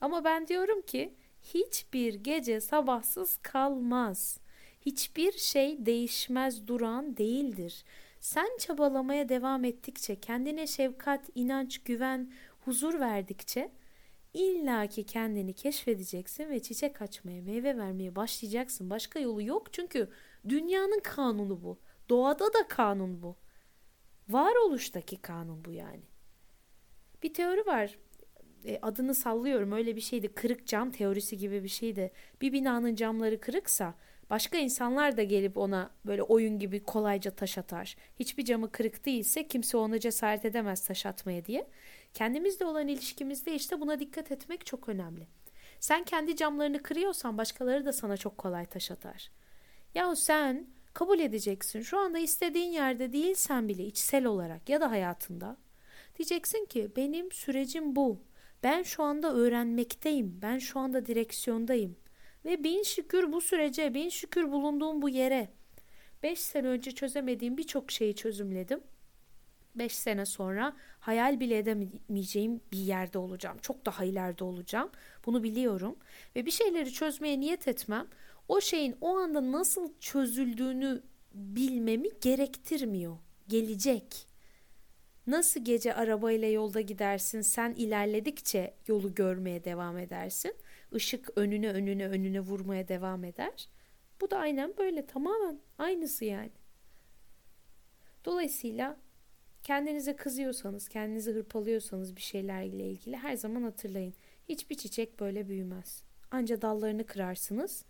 [0.00, 4.38] Ama ben diyorum ki hiçbir gece sabahsız kalmaz.
[4.80, 7.84] Hiçbir şey değişmez duran değildir.
[8.20, 12.32] Sen çabalamaya devam ettikçe, kendine şefkat, inanç, güven,
[12.64, 13.70] huzur verdikçe
[14.34, 18.90] İlla ki kendini keşfedeceksin ve çiçek açmaya, meyve vermeye başlayacaksın.
[18.90, 20.08] Başka yolu yok çünkü
[20.48, 21.78] dünyanın kanunu bu.
[22.08, 23.36] Doğada da kanun bu.
[24.28, 26.02] Varoluştaki kanun bu yani.
[27.22, 27.98] Bir teori var.
[28.64, 30.34] E, adını sallıyorum öyle bir şeydi.
[30.34, 32.12] Kırık cam teorisi gibi bir şeydi.
[32.40, 33.94] Bir binanın camları kırıksa
[34.34, 37.96] başka insanlar da gelip ona böyle oyun gibi kolayca taş atar.
[38.20, 41.66] Hiçbir camı kırık değilse kimse ona cesaret edemez taş atmaya diye.
[42.14, 45.26] Kendimizle olan ilişkimizde işte buna dikkat etmek çok önemli.
[45.80, 49.30] Sen kendi camlarını kırıyorsan başkaları da sana çok kolay taş atar.
[49.94, 51.82] Yahu sen kabul edeceksin.
[51.82, 55.56] Şu anda istediğin yerde değilsen bile içsel olarak ya da hayatında
[56.18, 58.20] diyeceksin ki benim sürecim bu.
[58.62, 60.38] Ben şu anda öğrenmekteyim.
[60.42, 61.96] Ben şu anda direksiyondayım.
[62.44, 65.48] Ve bin şükür bu sürece, bin şükür bulunduğum bu yere.
[66.22, 68.80] Beş sene önce çözemediğim birçok şeyi çözümledim.
[69.74, 73.58] 5 sene sonra hayal bile edemeyeceğim bir yerde olacağım.
[73.58, 74.90] Çok daha ileride olacağım.
[75.26, 75.96] Bunu biliyorum.
[76.36, 78.06] Ve bir şeyleri çözmeye niyet etmem
[78.48, 81.02] o şeyin o anda nasıl çözüldüğünü
[81.34, 83.16] bilmemi gerektirmiyor.
[83.48, 84.26] Gelecek.
[85.26, 90.54] Nasıl gece arabayla yolda gidersin sen ilerledikçe yolu görmeye devam edersin.
[90.94, 93.68] Işık önüne önüne önüne vurmaya devam eder.
[94.20, 96.52] Bu da aynen böyle tamamen aynısı yani.
[98.24, 98.96] Dolayısıyla
[99.62, 104.14] kendinize kızıyorsanız, kendinizi hırpalıyorsanız bir şeylerle ilgili her zaman hatırlayın.
[104.48, 106.02] Hiçbir çiçek böyle büyümez.
[106.30, 107.84] Anca dallarını kırarsınız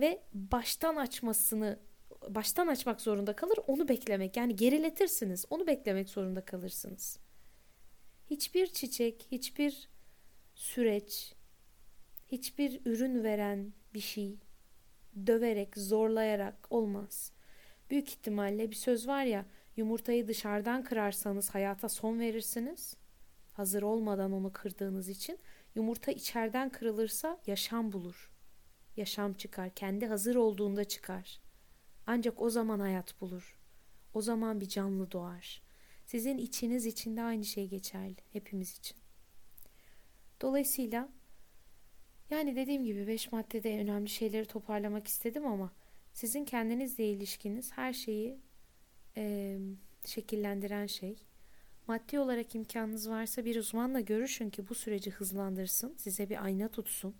[0.00, 1.78] ve baştan açmasını
[2.28, 7.18] baştan açmak zorunda kalır onu beklemek yani geriletirsiniz onu beklemek zorunda kalırsınız.
[8.30, 9.88] Hiçbir çiçek, hiçbir
[10.54, 11.34] süreç,
[12.28, 14.38] hiçbir ürün veren bir şey
[15.26, 17.32] döverek, zorlayarak olmaz.
[17.90, 22.96] Büyük ihtimalle bir söz var ya yumurtayı dışarıdan kırarsanız hayata son verirsiniz.
[23.52, 25.38] Hazır olmadan onu kırdığınız için
[25.74, 28.30] yumurta içeriden kırılırsa yaşam bulur.
[28.96, 31.40] Yaşam çıkar, kendi hazır olduğunda çıkar.
[32.06, 33.58] Ancak o zaman hayat bulur.
[34.14, 35.62] O zaman bir canlı doğar.
[36.06, 38.96] Sizin içiniz içinde aynı şey geçerli hepimiz için.
[40.40, 41.08] Dolayısıyla
[42.30, 45.72] yani dediğim gibi beş maddede önemli şeyleri toparlamak istedim ama
[46.12, 48.38] sizin kendinizle ilişkiniz her şeyi
[49.16, 49.58] e,
[50.04, 51.16] şekillendiren şey.
[51.86, 57.16] Maddi olarak imkanınız varsa bir uzmanla görüşün ki bu süreci hızlandırsın, size bir ayna tutsun.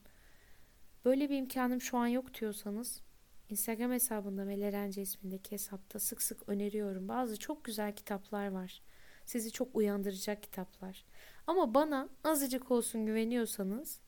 [1.04, 3.02] Böyle bir imkanım şu an yok diyorsanız
[3.48, 7.08] Instagram hesabında Melerence ismindeki hesapta sık sık öneriyorum.
[7.08, 8.82] Bazı çok güzel kitaplar var.
[9.24, 11.04] Sizi çok uyandıracak kitaplar.
[11.46, 14.00] Ama bana azıcık olsun güveniyorsanız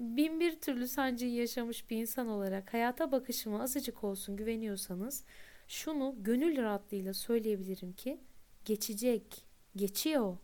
[0.00, 5.24] bin bir türlü sancıyı yaşamış bir insan olarak hayata bakışıma azıcık olsun güveniyorsanız
[5.68, 8.20] şunu gönül rahatlığıyla söyleyebilirim ki
[8.64, 9.44] geçecek,
[9.76, 10.36] geçiyor.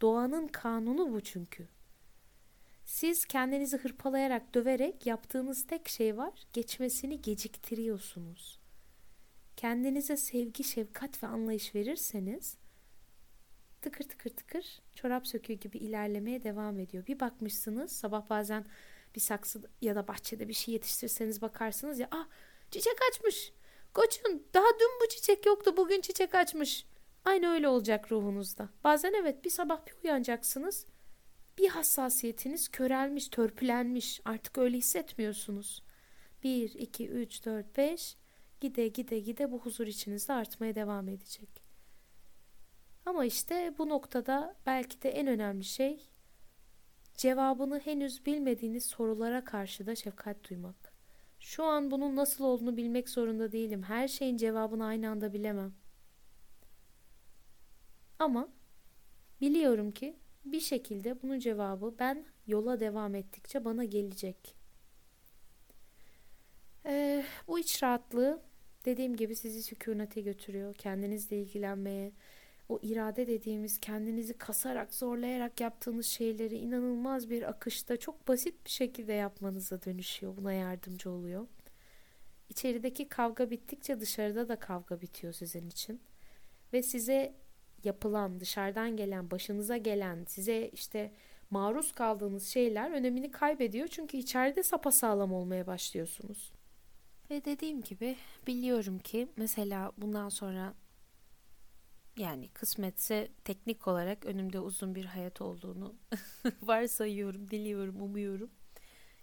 [0.00, 1.68] Doğanın kanunu bu çünkü.
[2.84, 8.58] Siz kendinizi hırpalayarak, döverek yaptığınız tek şey var, geçmesini geciktiriyorsunuz.
[9.56, 12.56] Kendinize sevgi, şefkat ve anlayış verirseniz
[13.86, 17.06] tıkır tıkır tıkır çorap söküğü gibi ilerlemeye devam ediyor.
[17.06, 18.64] Bir bakmışsınız sabah bazen
[19.14, 22.28] bir saksı ya da bahçede bir şey yetiştirseniz bakarsınız ya ah
[22.70, 23.52] çiçek açmış.
[23.94, 26.86] Koçun daha dün bu çiçek yoktu bugün çiçek açmış.
[27.24, 28.68] Aynı öyle olacak ruhunuzda.
[28.84, 30.86] Bazen evet bir sabah bir uyanacaksınız.
[31.58, 34.20] Bir hassasiyetiniz körelmiş, törpülenmiş.
[34.24, 35.82] Artık öyle hissetmiyorsunuz.
[36.42, 38.16] 1, 2, 3, 4, 5
[38.60, 41.65] gide gide gide bu huzur içinizde artmaya devam edecek.
[43.06, 46.00] Ama işte bu noktada belki de en önemli şey
[47.14, 50.92] cevabını henüz bilmediğiniz sorulara karşı da şefkat duymak.
[51.40, 53.82] Şu an bunun nasıl olduğunu bilmek zorunda değilim.
[53.82, 55.74] Her şeyin cevabını aynı anda bilemem.
[58.18, 58.48] Ama
[59.40, 64.56] biliyorum ki bir şekilde bunun cevabı ben yola devam ettikçe bana gelecek.
[66.86, 68.42] Ee, bu iç rahatlığı
[68.84, 70.74] dediğim gibi sizi sükunete götürüyor.
[70.74, 72.12] Kendinizle ilgilenmeye,
[72.68, 79.12] o irade dediğimiz kendinizi kasarak, zorlayarak yaptığınız şeyleri inanılmaz bir akışta çok basit bir şekilde
[79.12, 80.36] yapmanıza dönüşüyor.
[80.36, 81.46] Buna yardımcı oluyor.
[82.48, 86.00] İçerideki kavga bittikçe dışarıda da kavga bitiyor sizin için.
[86.72, 87.34] Ve size
[87.84, 91.12] yapılan, dışarıdan gelen, başınıza gelen, size işte
[91.50, 93.88] maruz kaldığınız şeyler önemini kaybediyor.
[93.88, 96.52] Çünkü içeride sapasağlam olmaya başlıyorsunuz.
[97.30, 100.74] Ve dediğim gibi biliyorum ki mesela bundan sonra
[102.16, 105.94] yani kısmetse teknik olarak önümde uzun bir hayat olduğunu
[106.62, 108.50] varsayıyorum, diliyorum, umuyorum.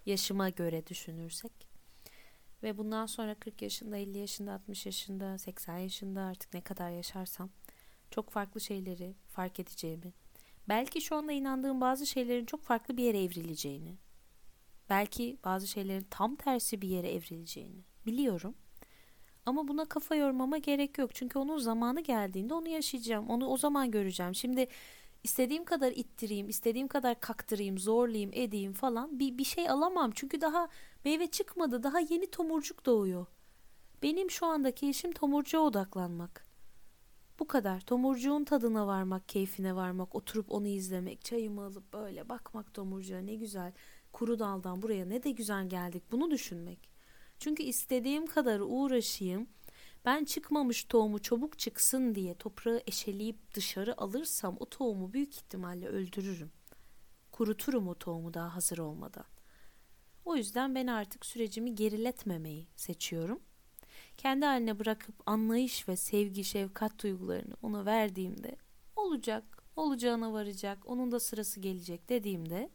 [0.06, 1.52] Yaşıma göre düşünürsek.
[2.64, 7.50] Ve bundan sonra 40 yaşında, 50 yaşında, 60 yaşında, 80 yaşında artık ne kadar yaşarsam
[8.12, 10.14] çok farklı şeyleri fark edeceğimi,
[10.70, 13.98] belki şu anda inandığım bazı şeylerin çok farklı bir yere evrileceğini,
[14.90, 18.56] belki bazı şeylerin tam tersi bir yere evrileceğini biliyorum.
[19.46, 21.16] Ama buna kafa yormama gerek yok.
[21.16, 23.30] Çünkü onun zamanı geldiğinde onu yaşayacağım.
[23.30, 24.36] Onu o zaman göreceğim.
[24.36, 24.68] Şimdi
[25.24, 30.12] istediğim kadar ittireyim, istediğim kadar kaktırayım, zorlayayım, edeyim falan bir, bir şey alamam.
[30.16, 30.70] Çünkü daha
[31.06, 31.84] meyve çıkmadı.
[31.84, 33.26] Daha yeni tomurcuk doğuyor.
[34.04, 36.46] Benim şu andaki işim tomurcuğa odaklanmak.
[37.40, 37.80] Bu kadar.
[37.82, 43.74] Tomurcuğun tadına varmak, keyfine varmak, oturup onu izlemek, çayımı alıp böyle bakmak tomurcuğa ne güzel.
[44.14, 46.04] Kuru daldan buraya ne de güzel geldik.
[46.12, 46.93] Bunu düşünmek.
[47.44, 49.48] Çünkü istediğim kadar uğraşayım.
[50.06, 56.52] Ben çıkmamış tohumu çabuk çıksın diye toprağı eşeleyip dışarı alırsam o tohumu büyük ihtimalle öldürürüm.
[57.32, 59.26] Kuruturum o tohumu daha hazır olmadan.
[60.26, 63.40] O yüzden ben artık sürecimi geriletmemeyi seçiyorum.
[64.18, 68.56] Kendi haline bırakıp anlayış ve sevgi, şefkat duygularını ona verdiğimde
[68.96, 72.70] olacak, olacağına varacak, onun da sırası gelecek dediğimde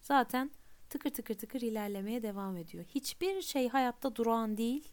[0.00, 0.50] zaten
[0.90, 2.84] tıkır tıkır tıkır ilerlemeye devam ediyor.
[2.84, 4.88] Hiçbir şey hayatta durağan değil,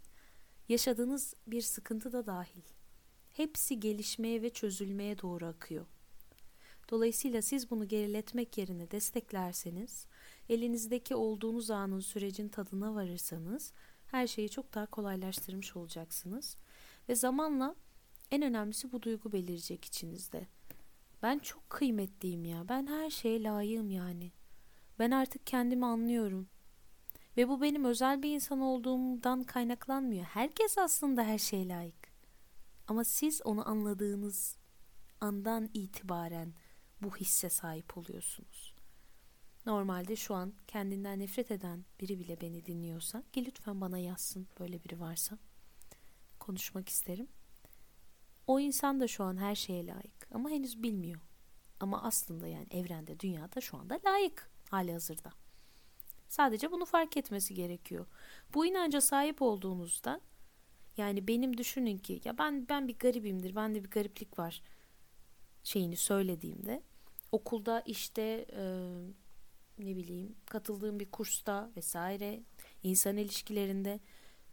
[0.70, 2.62] yaşadığınız bir sıkıntı da dahil.
[3.34, 5.86] Hepsi gelişmeye ve çözülmeye doğru akıyor.
[6.90, 10.08] Dolayısıyla siz bunu geriletmek yerine desteklerseniz,
[10.50, 13.74] elinizdeki olduğunuz anın sürecin tadına varırsanız
[14.08, 16.58] her şeyi çok daha kolaylaştırmış olacaksınız.
[17.10, 17.76] Ve zamanla
[18.32, 20.48] en önemlisi bu duygu belirecek içinizde.
[21.24, 22.70] Ben çok kıymetliyim ya.
[22.70, 24.32] Ben her şeye layığım yani.
[25.00, 26.48] Ben artık kendimi anlıyorum.
[27.38, 30.26] Ve bu benim özel bir insan olduğumdan kaynaklanmıyor.
[30.26, 32.16] Herkes aslında her şeye layık.
[32.88, 34.58] Ama siz onu anladığınız
[35.22, 36.54] andan itibaren
[37.02, 38.76] bu hisse sahip oluyorsunuz.
[39.66, 44.84] Normalde şu an kendinden nefret eden biri bile beni dinliyorsa ki lütfen bana yazsın böyle
[44.84, 45.38] biri varsa.
[46.40, 47.28] Konuşmak isterim.
[48.48, 51.22] O insan da şu an her şeye layık ama henüz bilmiyor.
[51.80, 55.32] Ama aslında yani evrende, dünyada şu anda layık hali hazırda.
[56.28, 58.06] Sadece bunu fark etmesi gerekiyor.
[58.54, 60.22] Bu inanca sahip olduğunuzda
[60.98, 63.56] yani benim düşünün ki ya ben ben bir garibimdir.
[63.56, 64.62] Bende bir gariplik var
[65.64, 66.82] şeyini söylediğimde
[67.32, 68.64] okulda işte e,
[69.80, 72.44] ne bileyim katıldığım bir kursta vesaire
[72.84, 74.00] insan ilişkilerinde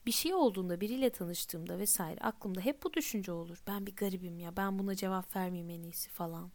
[0.06, 3.62] bir şey olduğunda biriyle tanıştığımda vesaire aklımda hep bu düşünce olur.
[3.66, 6.50] Ben bir garibim ya ben buna cevap vermeyeyim en iyisi falan.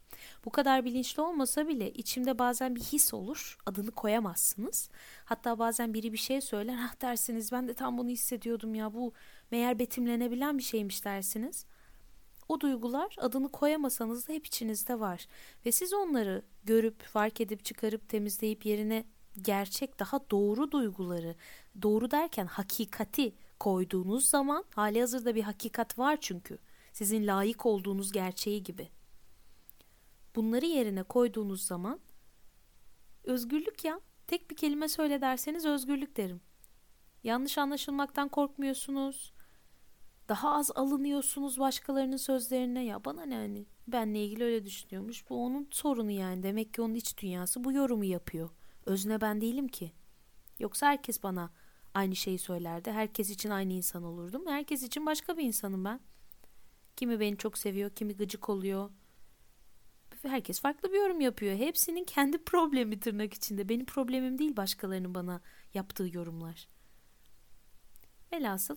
[0.45, 3.57] Bu kadar bilinçli olmasa bile içimde bazen bir his olur.
[3.65, 4.89] Adını koyamazsınız.
[5.25, 6.77] Hatta bazen biri bir şey söyler.
[6.79, 9.13] Ah dersiniz ben de tam bunu hissediyordum ya bu
[9.51, 11.65] meğer betimlenebilen bir şeymiş dersiniz.
[12.49, 15.27] O duygular adını koyamasanız da hep içinizde var.
[15.65, 19.05] Ve siz onları görüp, fark edip, çıkarıp, temizleyip yerine
[19.41, 21.35] gerçek, daha doğru duyguları,
[21.81, 26.57] doğru derken hakikati koyduğunuz zaman hali hazırda bir hakikat var çünkü.
[26.93, 28.89] Sizin layık olduğunuz gerçeği gibi.
[30.35, 31.99] Bunları yerine koyduğunuz zaman
[33.23, 33.99] özgürlük ya.
[34.27, 36.41] Tek bir kelime söyle derseniz özgürlük derim.
[37.23, 39.33] Yanlış anlaşılmaktan korkmuyorsunuz.
[40.29, 45.29] Daha az alınıyorsunuz başkalarının sözlerine ya bana ne hani benle ilgili öyle düşünüyormuş.
[45.29, 46.43] Bu onun sorunu yani.
[46.43, 48.49] Demek ki onun iç dünyası bu yorumu yapıyor.
[48.87, 49.91] Özne ben değilim ki.
[50.59, 51.51] Yoksa herkes bana
[51.93, 52.91] aynı şeyi söylerdi.
[52.91, 54.47] Herkes için aynı insan olurdum.
[54.47, 55.99] Herkes için başka bir insanım ben.
[56.95, 58.89] Kimi beni çok seviyor, kimi gıcık oluyor.
[60.21, 61.55] Herkes farklı bir yorum yapıyor.
[61.57, 63.69] Hepsinin kendi problemi tırnak içinde.
[63.69, 65.41] Benim problemim değil başkalarının bana
[65.73, 66.67] yaptığı yorumlar.
[68.33, 68.75] Velhasıl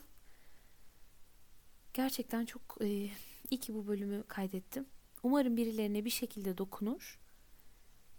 [1.95, 3.11] gerçekten çok e,
[3.51, 4.87] iyi ki bu bölümü kaydettim.
[5.23, 7.20] Umarım birilerine bir şekilde dokunur.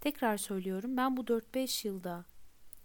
[0.02, 2.26] Tekrar söylüyorum ben bu 4-5 yılda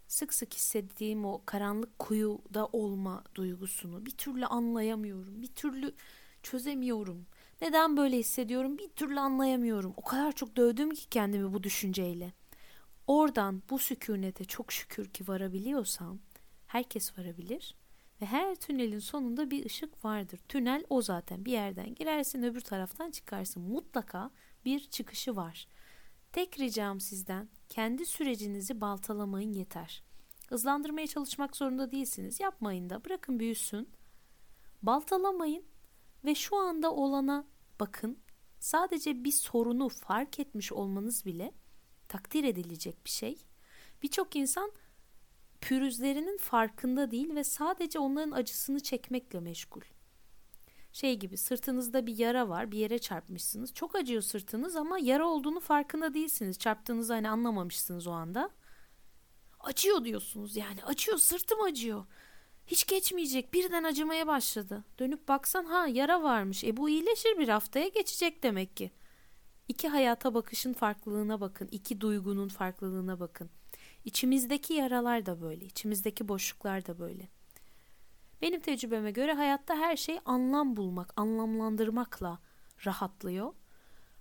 [0.07, 5.41] sık sık hissettiğim o karanlık kuyuda olma duygusunu bir türlü anlayamıyorum.
[5.41, 5.93] Bir türlü
[6.43, 7.25] çözemiyorum.
[7.61, 9.93] Neden böyle hissediyorum bir türlü anlayamıyorum.
[9.97, 12.33] O kadar çok dövdüm ki kendimi bu düşünceyle.
[13.07, 16.19] Oradan bu sükunete çok şükür ki varabiliyorsam
[16.67, 17.75] herkes varabilir.
[18.21, 20.39] Ve her tünelin sonunda bir ışık vardır.
[20.47, 21.45] Tünel o zaten.
[21.45, 23.63] Bir yerden girersin öbür taraftan çıkarsın.
[23.63, 24.31] Mutlaka
[24.65, 25.67] bir çıkışı var.
[26.31, 30.03] Tek ricam sizden kendi sürecinizi baltalamayın yeter.
[30.49, 32.39] Hızlandırmaya çalışmak zorunda değilsiniz.
[32.39, 33.89] Yapmayın da bırakın büyüsün.
[34.81, 35.65] Baltalamayın
[36.25, 37.47] ve şu anda olana
[37.79, 38.19] bakın.
[38.59, 41.53] Sadece bir sorunu fark etmiş olmanız bile
[42.07, 43.37] takdir edilecek bir şey.
[44.03, 44.71] Birçok insan
[45.61, 49.81] pürüzlerinin farkında değil ve sadece onların acısını çekmekle meşgul.
[50.97, 53.73] Şey gibi sırtınızda bir yara var bir yere çarpmışsınız.
[53.73, 56.59] Çok acıyor sırtınız ama yara olduğunu farkında değilsiniz.
[56.59, 58.49] Çarptığınızı hani anlamamışsınız o anda.
[59.59, 62.05] Acıyor diyorsunuz yani acıyor sırtım acıyor.
[62.67, 64.83] Hiç geçmeyecek birden acımaya başladı.
[64.99, 66.63] Dönüp baksan ha yara varmış.
[66.63, 68.91] E bu iyileşir bir haftaya geçecek demek ki.
[69.67, 71.67] İki hayata bakışın farklılığına bakın.
[71.71, 73.49] iki duygunun farklılığına bakın.
[74.05, 75.65] İçimizdeki yaralar da böyle.
[75.65, 77.36] içimizdeki boşluklar da böyle.
[78.41, 82.39] Benim tecrübeme göre hayatta her şey anlam bulmak, anlamlandırmakla
[82.85, 83.53] rahatlıyor.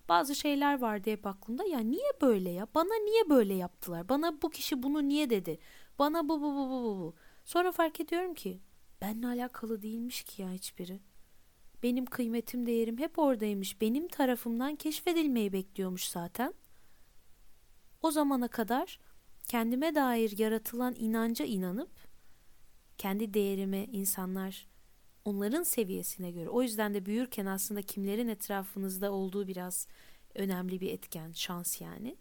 [0.09, 1.65] Bazı şeyler vardı hep aklımda.
[1.65, 2.67] Ya niye böyle ya?
[2.75, 4.09] Bana niye böyle yaptılar?
[4.09, 5.59] Bana bu kişi bunu niye dedi?
[5.99, 7.15] Bana bu bu bu bu bu.
[7.45, 8.61] Sonra fark ediyorum ki
[9.01, 11.01] benimle alakalı değilmiş ki ya hiçbiri.
[11.83, 13.81] Benim kıymetim, değerim hep oradaymış.
[13.81, 16.55] Benim tarafımdan keşfedilmeyi bekliyormuş zaten.
[18.03, 18.99] O zamana kadar
[19.49, 21.91] kendime dair yaratılan inanca inanıp
[22.99, 24.67] kendi değerimi insanlar
[25.25, 29.89] onların seviyesine göre o yüzden de büyürken aslında kimlerin etrafınızda olduğu biraz
[30.35, 32.17] önemli bir etken şans yani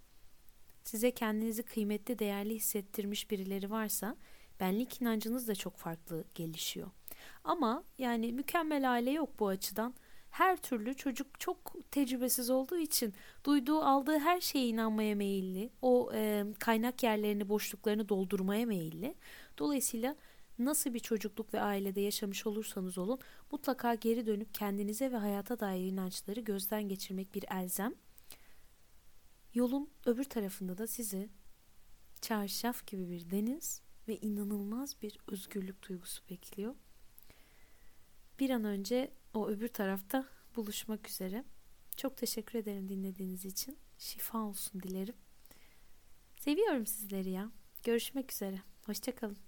[0.83, 4.17] size kendinizi kıymetli değerli hissettirmiş birileri varsa
[4.59, 6.91] benlik inancınız da çok farklı gelişiyor
[7.43, 9.93] ama yani mükemmel aile yok bu açıdan
[10.35, 11.57] her türlü çocuk çok
[11.91, 13.13] tecrübesiz olduğu için
[13.43, 15.69] duyduğu aldığı her şeye inanmaya meyilli.
[15.81, 19.15] O e, kaynak yerlerini boşluklarını doldurmaya meyilli.
[19.57, 20.15] Dolayısıyla
[20.59, 23.19] Nasıl bir çocukluk ve ailede yaşamış olursanız olun
[23.51, 27.93] mutlaka geri dönüp kendinize ve hayata dair inançları gözden geçirmek bir elzem.
[29.53, 31.29] Yolun öbür tarafında da sizi
[32.21, 36.75] çarşaf gibi bir deniz ve inanılmaz bir özgürlük duygusu bekliyor.
[38.39, 40.25] Bir an önce o öbür tarafta
[40.55, 41.43] buluşmak üzere.
[41.97, 43.77] Çok teşekkür ederim dinlediğiniz için.
[43.97, 45.15] Şifa olsun dilerim.
[46.39, 47.51] Seviyorum sizleri ya.
[47.83, 48.61] Görüşmek üzere.
[48.85, 49.44] Hoşçakalın.